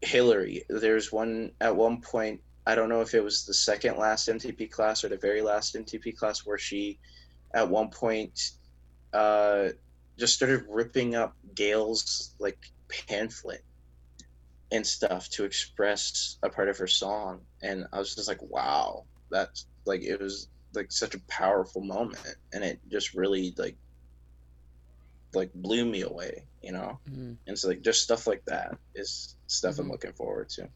[0.00, 0.64] hillary.
[0.68, 4.70] There's one at one point i don't know if it was the second last mtp
[4.70, 6.98] class or the very last mtp class where she
[7.54, 8.52] at one point
[9.12, 9.68] uh
[10.18, 12.58] just started ripping up gail's like
[12.88, 13.64] pamphlet
[14.70, 19.04] and stuff to express a part of her song and i was just like wow
[19.30, 23.76] that's like it was like such a powerful moment and it just really like
[25.34, 27.32] like blew me away you know mm-hmm.
[27.46, 29.82] and so like just stuff like that is stuff mm-hmm.
[29.82, 30.68] i'm looking forward to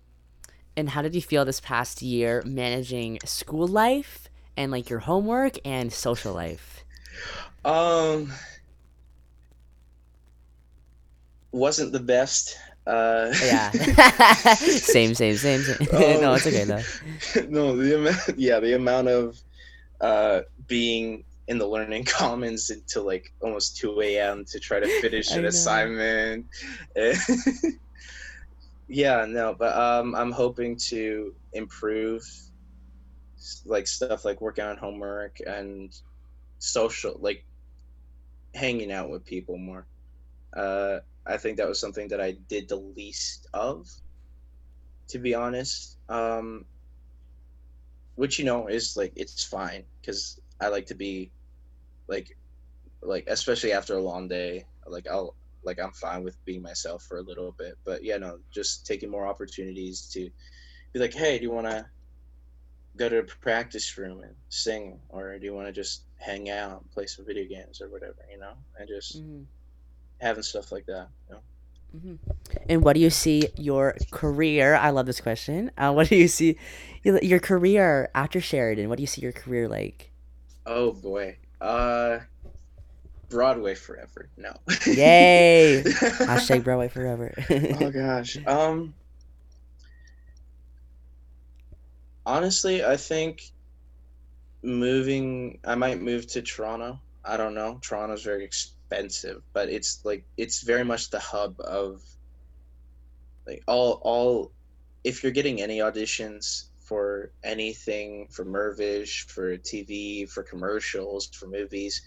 [0.77, 5.59] and how did you feel this past year managing school life and like your homework
[5.65, 6.85] and social life
[7.65, 8.33] um
[11.53, 12.57] wasn't the best
[12.87, 13.71] uh, yeah.
[14.55, 15.89] same, same, same, same.
[15.93, 16.83] Um, no, it's okay though.
[17.49, 19.37] No, the amount, yeah, the amount of
[20.01, 24.45] uh, being in the learning commons until like almost 2 a.m.
[24.45, 26.47] to try to finish an assignment.
[28.89, 32.23] Yeah, no, but um, I'm hoping to improve
[33.67, 35.93] like stuff like working on homework and
[36.59, 37.45] social, like
[38.55, 39.87] hanging out with people more.
[40.57, 43.89] Uh, I think that was something that I did the least of,
[45.09, 45.99] to be honest.
[46.09, 46.65] Um,
[48.15, 51.33] which you know is like it's fine because I like to be,
[52.09, 52.29] like,
[53.03, 54.67] like especially after a long day.
[54.87, 55.37] Like I'll
[55.67, 57.75] like I'm fine with being myself for a little bit.
[57.85, 60.31] But yeah, no, just taking more opportunities to
[60.93, 61.91] be like, hey, do you wanna
[62.97, 66.81] go to a practice room and sing, or do you want to just hang out,
[66.83, 69.43] and play some video games or whatever, you know, and just hmm
[70.21, 71.09] having stuff like that.
[71.29, 71.41] You know?
[72.01, 72.15] hmm
[72.69, 74.75] And what do you see your career?
[74.77, 75.71] I love this question.
[75.77, 76.57] Uh, what do you see
[77.03, 78.89] your your career after Sheridan?
[78.89, 80.11] What do you see your career like?
[80.67, 82.21] Oh boy, uh,
[83.29, 84.29] Broadway forever.
[84.37, 84.53] No.
[84.87, 85.83] Yay!
[85.87, 87.35] Hashtag Broadway forever.
[87.81, 88.39] oh gosh.
[88.47, 88.95] Um.
[92.25, 93.51] Honestly, I think
[94.63, 95.59] moving.
[95.65, 97.01] I might move to Toronto.
[97.25, 97.79] I don't know.
[97.83, 102.03] Toronto's very expensive, but it's like it's very much the hub of
[103.47, 104.53] like all all.
[105.05, 112.03] If you're getting any auditions for anything for Mirvish, for TV, for commercials, for movies,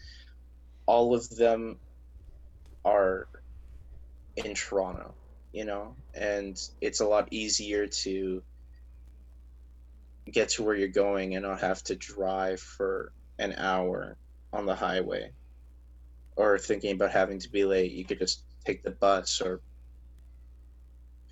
[0.89, 1.79] all of them
[2.83, 3.27] are
[4.35, 5.15] in Toronto,
[5.53, 8.43] you know, and it's a lot easier to
[10.31, 14.17] get to where you're going and not have to drive for an hour
[14.51, 15.31] on the highway.
[16.35, 17.91] Or thinking about having to be late.
[17.91, 19.61] You could just take the bus or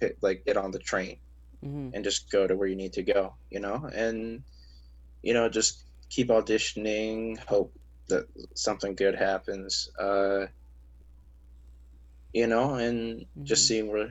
[0.02, 1.20] hit, like get on the train
[1.64, 4.44] hmm and just go to where you need to go, you know, and
[5.24, 7.74] you know just keep auditioning, hope
[8.10, 10.48] that something good happens, uh,
[12.34, 13.68] you know, and just Mhm.
[13.68, 14.10] seeing where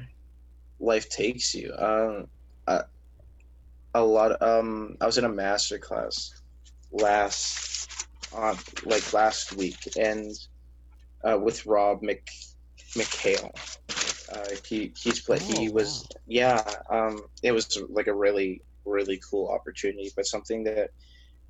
[0.80, 1.72] life takes you.
[1.72, 2.24] Uh,
[2.66, 2.82] I,
[3.94, 4.40] a lot.
[4.42, 6.30] Um, I was in a master class
[6.92, 7.88] last,
[8.36, 10.30] uh, like last week, and
[11.24, 12.22] uh, with Rob Mc
[12.96, 13.50] McHale.
[14.32, 15.42] Uh, he he's played.
[15.42, 16.08] he Oh, was wow.
[16.26, 16.62] yeah.
[16.90, 20.90] Um, it was like a really really cool opportunity, but something that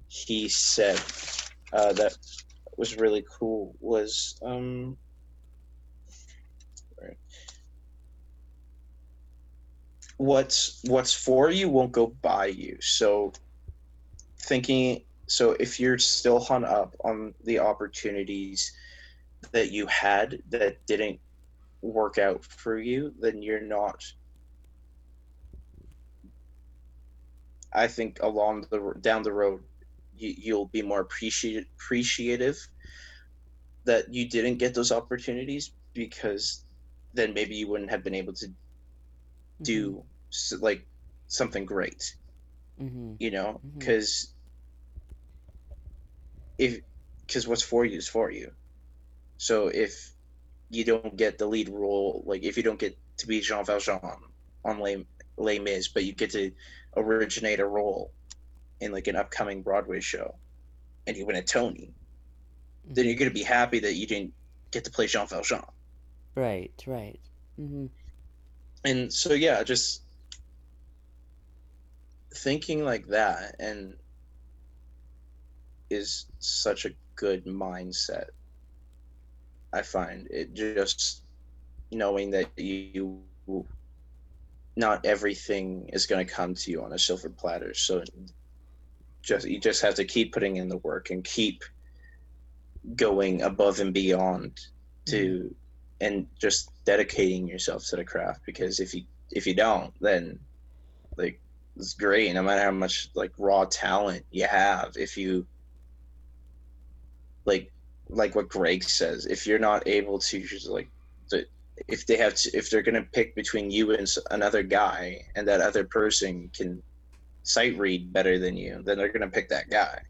[0.09, 1.01] he said
[1.73, 2.17] uh, that
[2.77, 4.97] was really cool was um.
[10.19, 12.79] What's what's for you won't go by you.
[12.81, 13.35] So
[14.39, 18.73] thinking so if you're still hung up on the opportunities
[19.53, 21.21] that you had that didn't
[21.83, 24.05] work out for you, then you're not.
[27.73, 29.62] I think along the down the road,
[30.19, 32.57] you, you'll be more appreciative appreciative
[33.85, 36.64] that you didn't get those opportunities because
[37.14, 38.49] then maybe you wouldn't have been able to
[39.62, 40.87] do s like
[41.29, 42.03] something great.
[42.79, 43.62] Hmm you know?
[43.79, 44.35] Because
[46.59, 46.81] if
[47.27, 48.53] because what's for you is for you.
[49.39, 50.14] So if
[50.71, 54.01] you don't get the lead role like if you don't get to be jean valjean
[54.64, 55.07] on les,
[55.39, 56.53] les mis but you get to
[56.97, 58.12] originate a role
[58.81, 60.35] in like an upcoming broadway show
[61.07, 61.93] and you win a tony
[62.85, 63.09] then Mhm.
[63.09, 64.33] you're going to be happy that you didn't
[64.70, 65.62] get to play jean valjean
[66.35, 67.18] Right, right.
[67.59, 67.87] Mm-hmm.
[68.85, 70.03] and so yeah just
[72.35, 73.95] thinking like that and
[75.89, 78.27] is such a good mindset
[79.72, 81.22] i find it just
[81.93, 83.22] knowing that you
[84.77, 88.03] not everything is going to come to you on a silver platter so
[89.27, 91.64] just you just have to keep putting in the work and keep
[92.95, 94.61] going above and beyond
[95.07, 95.49] to mm-hmm.
[96.01, 99.03] and just dedicating yourself to the craft because if you
[99.33, 100.39] if you don't then
[101.16, 101.41] like
[101.77, 105.45] it's great no matter how much like raw talent you have if you
[107.45, 107.72] like
[108.09, 110.89] like what greg says if you're not able to just like
[111.31, 111.45] the,
[111.89, 115.61] if they have to if they're gonna pick between you and another guy and that
[115.61, 116.81] other person can
[117.47, 120.01] sight read better than you then they're gonna pick that guy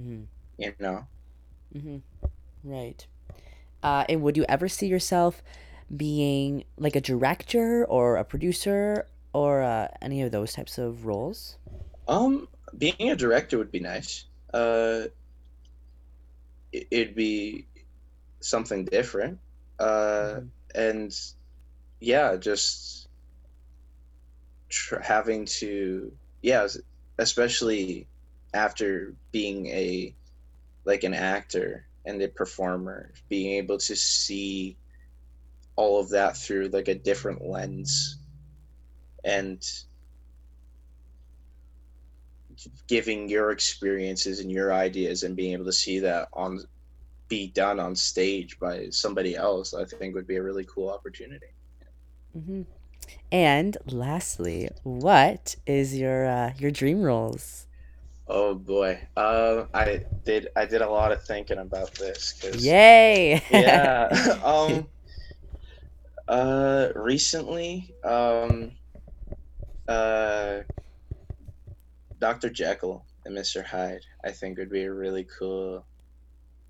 [0.00, 0.22] Mm-hmm.
[0.58, 1.06] you know
[1.72, 1.96] hmm
[2.64, 3.04] Right.
[3.82, 5.42] Uh, and would you ever see yourself
[5.96, 11.56] being like a director or a producer or uh, any of those types of roles?
[12.06, 12.46] Um,
[12.78, 14.26] being a director would be nice.
[14.54, 15.06] Uh,
[16.70, 17.66] it- it'd be
[18.38, 19.40] something different.
[19.80, 20.48] Uh, Mhm.
[20.76, 21.20] and
[21.98, 23.01] yeah, just
[24.72, 26.10] tr- having to,
[26.40, 26.66] yeah,
[27.18, 28.08] especially
[28.54, 30.14] after being a
[30.84, 34.76] like an actor and a performer, being able to see
[35.76, 38.18] all of that through like a different lens
[39.24, 39.62] and
[42.88, 46.60] giving your experiences and your ideas and being able to see that on
[47.28, 51.46] be done on stage by somebody else i think would be a really cool opportunity.
[52.36, 52.62] Mm hmm
[53.30, 57.66] And lastly, what is your uh, your dream roles?
[58.28, 63.42] oh boy uh, i did i did a lot of thinking about this because Yay!
[63.50, 64.08] yeah
[64.44, 64.86] um
[66.28, 68.72] uh recently um
[69.88, 70.60] uh
[72.18, 72.50] Dr.
[72.50, 73.64] Jekyll and Mr.
[73.64, 75.84] Hyde, I think would be a really cool,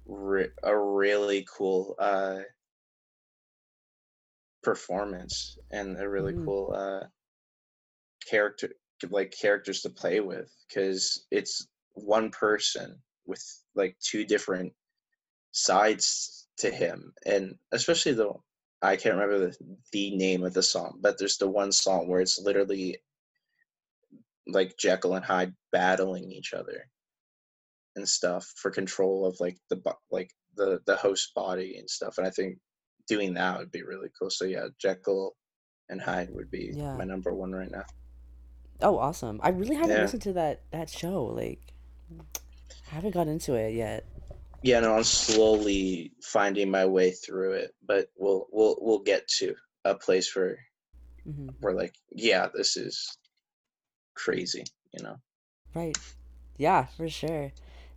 [0.06, 2.38] re- a really cool uh,
[4.62, 6.44] performance and a really Mhm.
[6.44, 7.06] cool uh,
[8.26, 8.70] character,
[9.10, 13.42] like characters to play with, because it's one person with
[13.74, 14.74] like two different
[15.52, 18.32] sides to him, and especially the
[18.82, 22.20] I can't remember the, the name of the song, but there's the one song where
[22.20, 23.02] it's literally
[24.46, 26.88] like Jekyll and Hyde battling each other
[27.96, 32.18] and stuff for control of like the like the the host body and stuff.
[32.18, 32.58] And I think
[33.08, 34.30] doing that would be really cool.
[34.30, 35.36] So yeah, Jekyll
[35.88, 36.96] and Hyde would be Yeah.
[36.96, 37.84] my number one right now.
[38.80, 39.40] Oh, awesome.
[39.42, 40.02] I really haven't Yeah.
[40.02, 41.24] listened to that that show.
[41.26, 41.60] Like,
[42.90, 44.04] I haven't got into it yet.
[44.62, 49.54] Yeah, no, I'm slowly finding my way through it, but we'll we'll we'll get to
[49.84, 50.58] a place where
[51.24, 53.16] hmm we're like, yeah, this is
[54.14, 55.16] crazy, you know.
[55.74, 55.96] Right.
[56.58, 57.52] Yeah, for sure.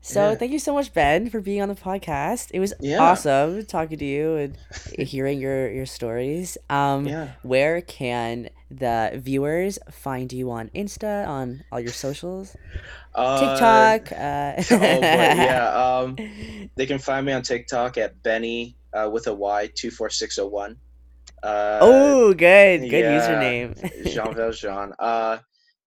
[0.05, 0.35] So Yeah.
[0.35, 2.49] thank you so much, Ben, for being on the podcast.
[2.53, 2.99] It was Yeah.
[2.99, 4.57] awesome talking to you and
[4.99, 6.57] hearing your your stories.
[6.69, 7.29] Um, Yeah.
[7.41, 12.55] where can the viewers find you on Insta, on all your socials,
[13.15, 14.11] Uh, TikTok?
[14.13, 15.69] Uh, oh boy, yeah.
[15.73, 16.21] Um,
[16.75, 20.35] they can find me on TikTok at Benny uh, with a Y two four six
[20.35, 20.77] zero one.
[21.43, 23.75] Uh, oh, good, good yeah, username.
[24.05, 24.93] Jean Valjean.
[24.99, 25.39] Uh,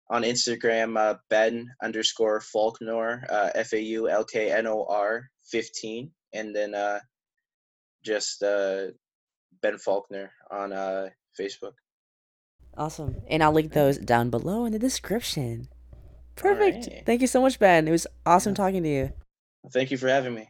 [0.09, 5.29] on Instagram, uh, Ben underscore Faulknor, uh, F A U L K N O R
[5.43, 6.99] fifteen, and then uh,
[8.03, 8.87] just uh,
[9.61, 11.73] Ben Faulknor on uh, Facebook.
[12.77, 13.15] Awesome.
[13.27, 15.67] And I'll link those down below in the description.
[16.35, 16.87] Perfect.
[16.87, 17.05] Alright.
[17.05, 17.87] Thank you so much, Ben.
[17.87, 18.57] It was awesome Yeah.
[18.57, 19.13] talking to you.
[19.73, 20.49] Thank you for having me.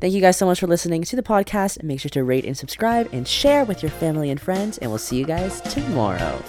[0.00, 1.82] Thank you guys so much for listening to the podcast.
[1.82, 4.98] Make sure to rate and subscribe and share with your family and friends, and we'll
[4.98, 6.42] see you guys tomorrow.